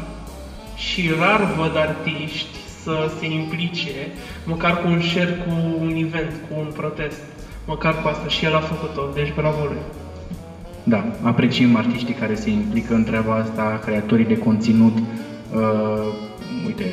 Și 0.75 1.01
rar 1.19 1.41
văd 1.59 1.73
artiști 1.85 2.57
să 2.87 3.11
se 3.19 3.25
implice, 3.25 3.95
măcar 4.45 4.81
cu 4.81 4.87
un 4.87 5.01
share 5.01 5.33
cu 5.43 5.53
un 5.81 5.93
event, 6.05 6.31
cu 6.47 6.53
un 6.59 6.69
protest. 6.79 7.21
Măcar 7.65 8.01
cu 8.01 8.07
asta 8.07 8.27
și 8.27 8.45
el 8.45 8.55
a 8.55 8.59
făcut-o, 8.59 9.01
deci 9.13 9.33
bravo 9.35 9.63
lui. 9.63 9.83
Da, 10.83 11.01
apreciem 11.21 11.75
artiștii 11.75 12.13
care 12.13 12.35
se 12.35 12.49
implică 12.49 12.93
în 12.93 13.03
treaba 13.03 13.33
asta, 13.33 13.79
creatorii 13.85 14.25
de 14.25 14.37
conținut. 14.37 14.97
Uh, 14.97 15.03
uite, 16.65 16.85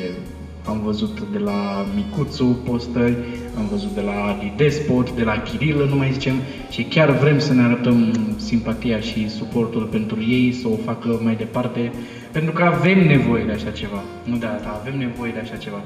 am 0.67 0.81
văzut 0.83 1.21
de 1.31 1.37
la 1.37 1.85
Micuțu 1.95 2.45
postări, 2.65 3.17
am 3.57 3.67
văzut 3.71 3.93
de 3.93 4.01
la 4.01 4.11
Adi 4.11 4.53
Despot, 4.55 5.11
de 5.11 5.23
la 5.23 5.41
Chirilă, 5.41 5.85
nu 5.89 5.95
mai 5.95 6.11
zicem, 6.11 6.35
și 6.69 6.83
chiar 6.83 7.09
vrem 7.11 7.39
să 7.39 7.53
ne 7.53 7.61
arătăm 7.61 8.13
simpatia 8.37 8.99
și 8.99 9.29
suportul 9.29 9.83
pentru 9.83 10.17
ei, 10.27 10.51
să 10.51 10.67
o 10.67 10.75
facă 10.85 11.19
mai 11.23 11.35
departe, 11.35 11.91
pentru 12.35 12.53
că 12.53 12.63
avem 12.63 13.07
nevoie 13.07 13.43
de 13.43 13.51
așa 13.51 13.71
ceva. 13.71 14.01
Nu 14.23 14.35
de 14.37 14.45
asta, 14.45 14.79
avem 14.81 14.97
nevoie 14.97 15.31
de 15.31 15.39
așa 15.39 15.55
ceva. 15.55 15.81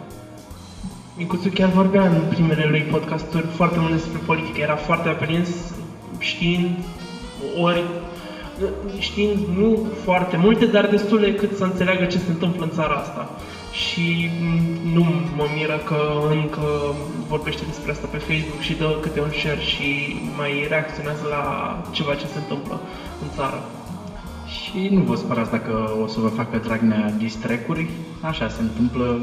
Micuțu 1.17 1.49
chiar 1.49 1.69
vorbea 1.69 2.05
în 2.07 2.21
primele 2.29 2.65
lui 2.69 2.81
podcasturi 2.81 3.45
foarte 3.45 3.79
mult 3.79 3.91
despre 3.91 4.19
politică, 4.25 4.59
era 4.61 4.75
foarte 4.75 5.09
aprins 5.09 5.49
știind 6.17 6.69
ori 7.61 7.83
știind 8.99 9.39
nu 9.57 9.87
foarte 10.03 10.37
multe, 10.37 10.65
dar 10.65 10.87
destule 10.87 11.33
cât 11.33 11.57
să 11.57 11.63
înțeleagă 11.63 12.05
ce 12.05 12.17
se 12.17 12.29
întâmplă 12.29 12.63
în 12.63 12.71
țara 12.71 12.93
asta. 12.93 13.29
Și 13.71 14.29
m, 14.41 14.93
nu 14.93 15.03
mă 15.35 15.45
miră 15.55 15.81
că 15.85 15.99
încă 16.29 16.65
vorbește 17.27 17.63
despre 17.67 17.91
asta 17.91 18.07
pe 18.11 18.17
Facebook 18.17 18.61
și 18.61 18.73
dă 18.73 18.97
câte 19.01 19.21
un 19.21 19.31
share 19.39 19.59
și 19.59 20.15
mai 20.37 20.65
reacționează 20.69 21.25
la 21.29 21.43
ceva 21.91 22.13
ce 22.15 22.25
se 22.25 22.37
întâmplă 22.37 22.79
în 23.21 23.27
țară. 23.35 23.63
Și 24.49 24.89
nu 24.91 25.01
vă 25.01 25.15
spărați 25.15 25.51
dacă 25.51 25.89
o 26.03 26.07
să 26.07 26.19
vă 26.19 26.27
facă 26.27 26.57
Dragnea 26.57 27.11
distrecuri, 27.17 27.89
așa 28.21 28.49
se 28.49 28.61
întâmplă 28.61 29.19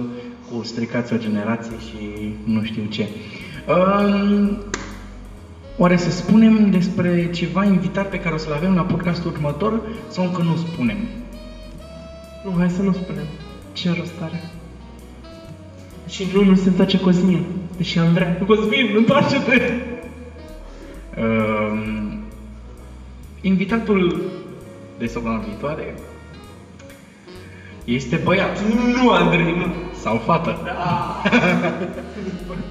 cu 0.51 0.63
stricați 0.65 1.13
o 1.13 1.17
generație 1.17 1.77
și 1.79 2.35
nu 2.45 2.63
știu 2.63 2.85
ce. 2.85 3.09
Um, 3.69 4.59
oare 5.77 5.97
să 5.97 6.11
spunem 6.11 6.71
despre 6.71 7.31
ceva 7.31 7.65
invitat 7.65 8.11
pe 8.11 8.21
care 8.21 8.35
o 8.35 8.39
să-l 8.39 8.53
avem 8.53 8.75
la 8.75 8.83
podcastul 8.83 9.31
următor 9.31 9.81
sau 10.09 10.25
încă 10.25 10.43
nu 10.43 10.57
spunem? 10.57 10.97
Nu, 12.45 12.55
hai 12.59 12.71
să 12.71 12.83
nu 12.83 12.93
spunem. 12.93 13.27
Ce 13.73 13.95
rost 13.99 14.15
are? 14.23 14.51
Și 16.09 16.27
nu, 16.35 16.45
nu 16.45 16.55
se 16.55 16.69
întoarce 16.69 17.01
Cosmin. 17.01 17.45
Deși 17.77 17.99
am 17.99 18.13
vrea. 18.13 18.39
Cosmin, 18.47 18.95
întoarce-te! 18.97 19.73
Um, 21.21 22.19
invitatul 23.41 24.23
de 24.99 25.07
săptămâna 25.07 25.41
viitoare 25.41 25.95
este 27.85 28.21
băiat 28.25 28.61
Nu, 28.95 29.11
Andrei, 29.11 29.55
nu. 29.57 29.67
sau 30.01 30.17
fată. 30.17 30.59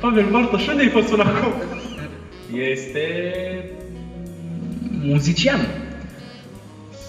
Pavel 0.01 0.27
Bartoș, 0.31 0.67
unde 0.67 0.81
ai 0.81 0.89
fost 0.89 1.09
până 1.09 1.23
acum? 1.23 1.51
Este 2.53 3.03
muzician 5.03 5.59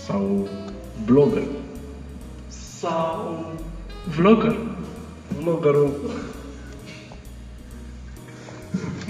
sau 0.06 0.48
blogger. 1.04 1.42
Sau... 2.48 3.44
Vlogger. 4.16 4.56
Bloggerul 5.42 5.90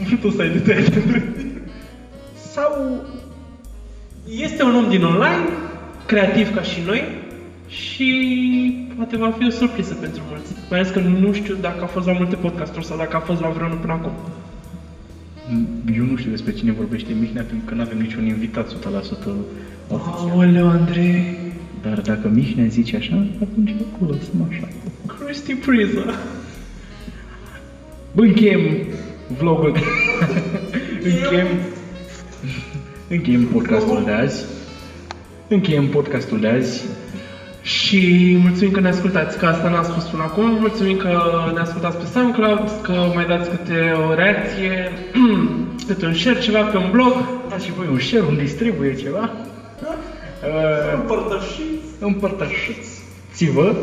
Tu 0.21 0.31
să 0.31 0.43
ai 0.43 0.49
detalii. 0.49 0.93
sau 2.55 3.03
Este 4.29 4.63
un 4.63 4.75
om 4.75 4.89
din 4.89 5.05
online, 5.05 5.49
creativ 6.07 6.55
ca 6.55 6.63
și 6.63 6.81
noi 6.87 7.05
și 7.69 8.09
poate 8.97 9.17
va 9.17 9.31
fi 9.39 9.47
o 9.47 9.51
surpriză 9.51 9.95
pentru 9.95 10.23
mulți. 10.29 10.53
Mai 10.71 10.79
ales 10.79 10.93
că 10.93 11.01
nu 11.01 11.33
știu 11.33 11.55
dacă 11.61 11.83
a 11.83 11.87
fost 11.87 12.07
la 12.07 12.13
multe 12.13 12.37
podcasturi 12.37 12.87
sau 12.87 12.97
dacă 12.97 13.17
a 13.17 13.21
fost 13.21 13.41
la 13.41 13.49
vreunul 13.49 13.77
până 13.77 13.93
acum. 13.93 14.13
eu 15.97 16.05
nu 16.05 16.17
știu 16.17 16.31
despre 16.31 16.53
cine 16.53 16.73
vorbește 16.73 17.13
Mihnea 17.21 17.43
pentru 17.43 17.67
că 17.67 17.75
nu 17.75 17.81
avem 17.81 17.99
niciun 17.99 18.27
invitat 18.27 18.73
100% 18.73 18.73
oficial. 19.89 20.31
Aoleu, 20.31 20.69
Andrei. 20.69 21.39
Dar 21.83 22.01
dacă 22.01 22.29
Mihnea 22.29 22.67
zice 22.67 22.97
așa, 22.97 23.27
atunci 23.43 23.75
acolo 23.93 24.13
sunt 24.13 24.43
așa. 24.51 24.69
Cristi 25.07 25.55
Priza. 25.55 26.15
Bă, 28.15 28.23
încheiem 28.23 28.61
vlogul. 29.39 29.77
încheiem, 31.11 31.47
încheiem 33.09 33.45
podcastul 33.45 34.03
de 34.05 34.11
azi. 34.11 34.56
Încheiem 35.49 35.89
podcastul 35.89 36.41
de 36.41 36.49
azi. 36.49 36.85
Și 37.63 38.37
mulțumim 38.41 38.73
că 38.73 38.81
ne 38.81 38.89
ascultați, 38.89 39.39
că 39.39 39.47
asta 39.47 39.69
n-am 39.69 39.85
spus 39.85 40.05
până 40.05 40.23
acum. 40.23 40.51
Mulțumim 40.51 40.97
că 40.97 41.09
ne 41.55 41.61
ascultați 41.61 41.97
pe 41.97 42.05
SoundCloud, 42.05 42.71
că 42.83 42.93
mai 43.15 43.27
dați 43.27 43.51
câte 43.51 43.93
o 44.09 44.15
reacție, 44.15 44.93
câte 45.87 46.07
un 46.07 46.15
share, 46.15 46.39
ceva 46.39 46.63
pe 46.63 46.77
un 46.77 46.91
blog. 46.91 47.13
Dați 47.49 47.65
și 47.65 47.73
voi 47.73 47.87
un 47.91 47.99
share, 47.99 48.25
un 48.25 48.37
distribuie 48.37 48.95
ceva. 48.95 49.31
Uh, 49.83 50.95
Împărtășiți. 50.95 51.87
împărtășiți-vă. 52.01 53.75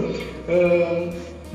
Uh, 0.50 1.08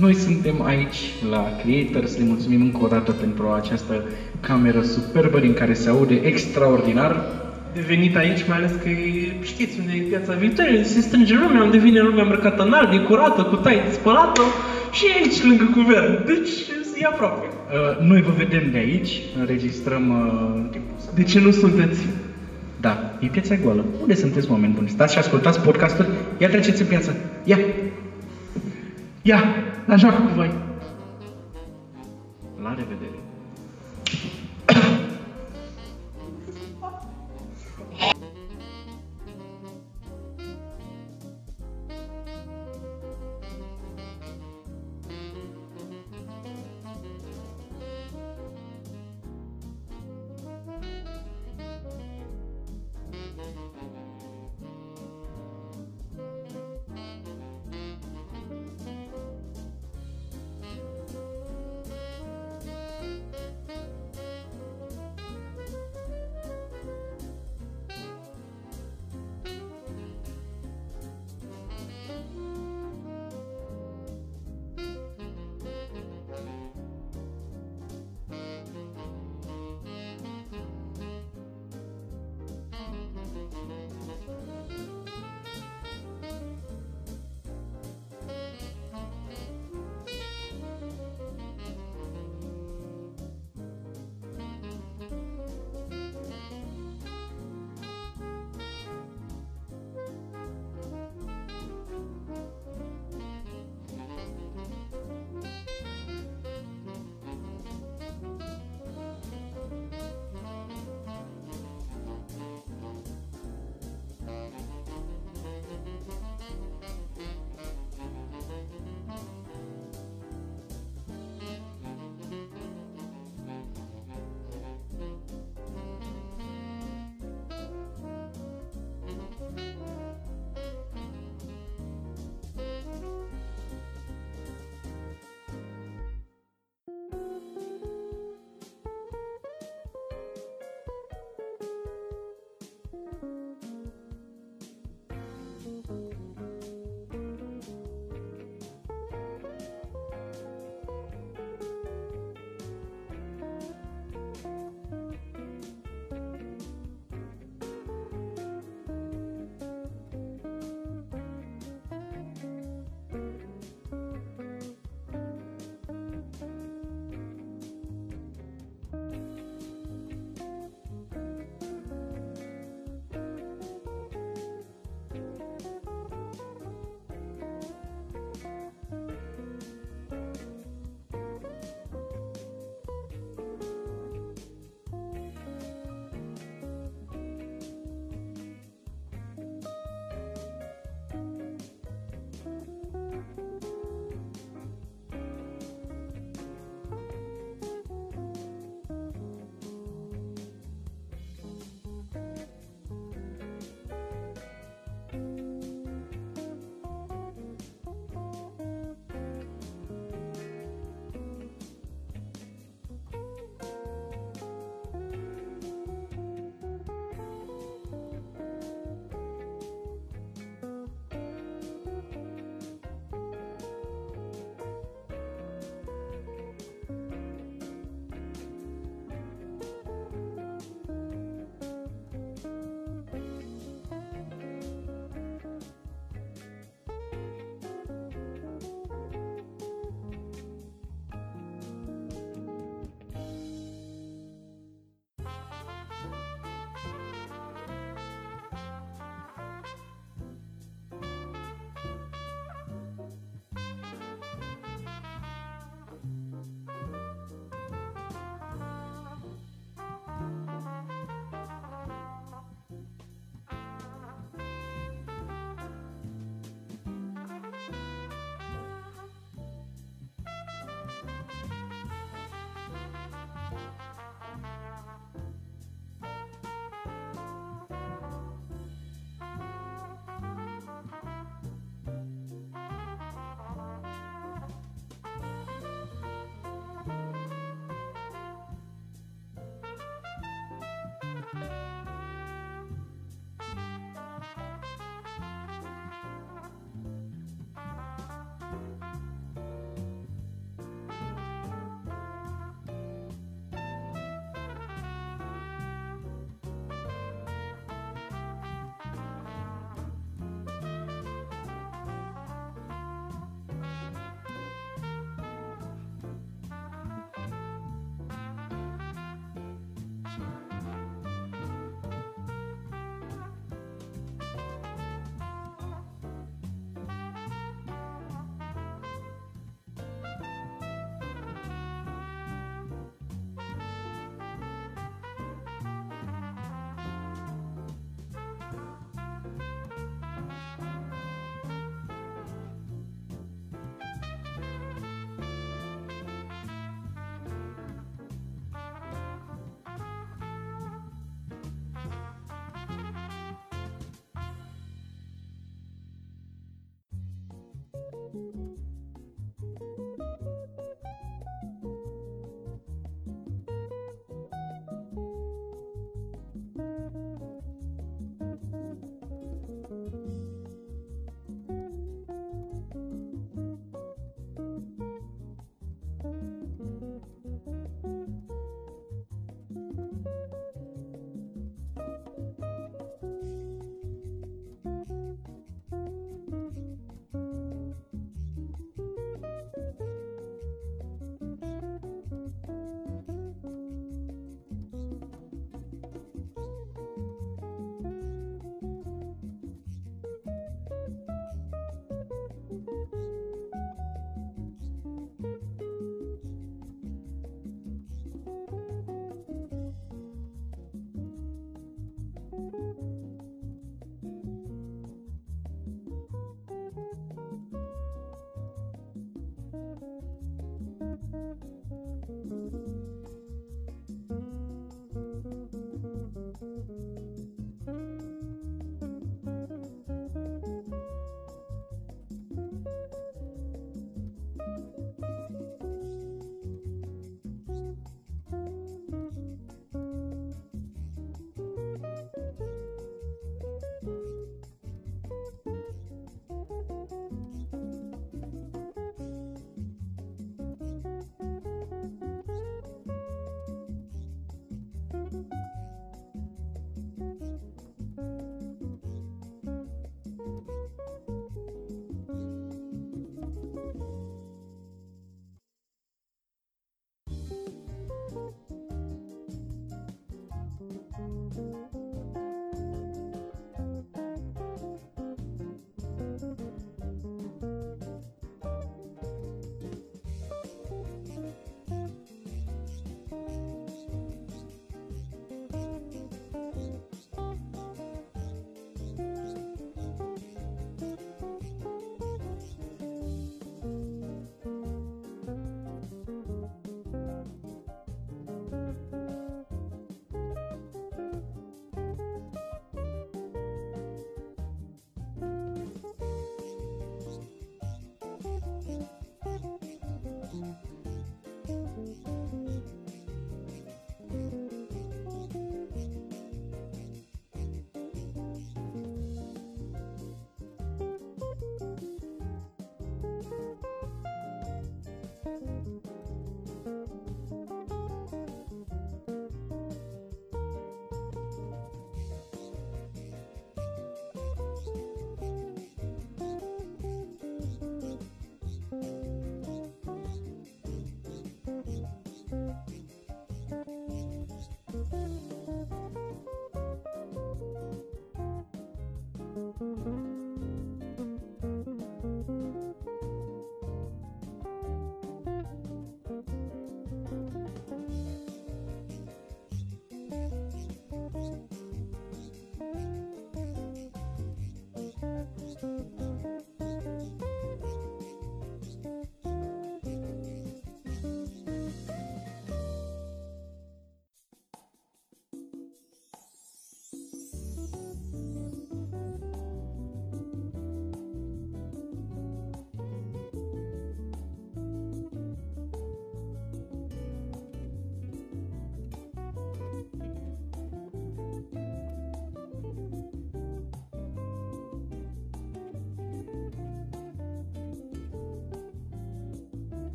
Noi 0.00 0.14
suntem 0.14 0.62
aici 0.64 0.98
la 1.30 1.48
Creators, 1.62 2.16
le 2.18 2.24
mulțumim 2.24 2.60
încă 2.60 2.78
o 2.84 2.86
dată 2.86 3.12
pentru 3.12 3.48
această 3.48 4.04
cameră 4.40 4.82
superbă 4.82 5.38
din 5.38 5.54
care 5.54 5.72
se 5.72 5.88
aude 5.88 6.14
extraordinar. 6.24 7.24
De 7.74 7.80
venit 7.80 8.16
aici, 8.16 8.46
mai 8.48 8.56
ales 8.56 8.72
că 8.82 8.88
e- 8.88 9.36
știți 9.42 9.78
unde 9.80 9.92
e 9.92 10.00
piața 10.00 10.32
viitoare, 10.32 10.82
se 10.82 11.00
strânge 11.00 11.34
lumea, 11.34 11.62
unde 11.62 11.78
vine 11.78 12.00
lumea 12.00 12.22
îmbrăcată 12.22 12.62
în 12.62 12.72
alb, 12.72 12.92
e 12.92 12.98
curată, 12.98 13.42
cu 13.42 13.56
tai 13.56 13.82
spălată 13.90 14.40
și 14.92 15.06
e 15.06 15.12
aici 15.14 15.42
lângă 15.42 15.70
guvern. 15.74 16.24
Deci 16.26 16.50
e 17.00 17.06
aproape. 17.06 17.46
Uh, 17.46 18.06
Noi 18.06 18.22
vă 18.22 18.30
vedem 18.36 18.70
de 18.70 18.78
aici, 18.78 19.20
înregistrăm 19.38 20.08
uh, 20.10 20.52
în 20.54 20.68
timpul 20.70 20.94
ăsta. 20.98 21.10
De 21.14 21.22
ce 21.22 21.40
nu 21.40 21.50
sunteți? 21.50 22.06
Da, 22.80 23.12
e 23.20 23.26
piața 23.26 23.54
goală. 23.54 23.84
Unde 24.00 24.14
sunteți 24.14 24.50
oameni 24.50 24.72
buni? 24.72 24.88
Stați 24.88 25.12
și 25.12 25.18
ascultați 25.18 25.60
podcastul? 25.60 26.06
Ia 26.38 26.48
treceți 26.48 26.82
în 26.82 26.88
piață. 26.88 27.16
Ia! 27.44 27.58
Ia! 29.22 29.42
La 29.86 29.96
joc 29.96 30.10
cu 30.14 30.30
voi! 30.34 30.50
La 32.62 32.68
revedere! 32.68 33.13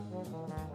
Mm-hmm. 0.00 0.69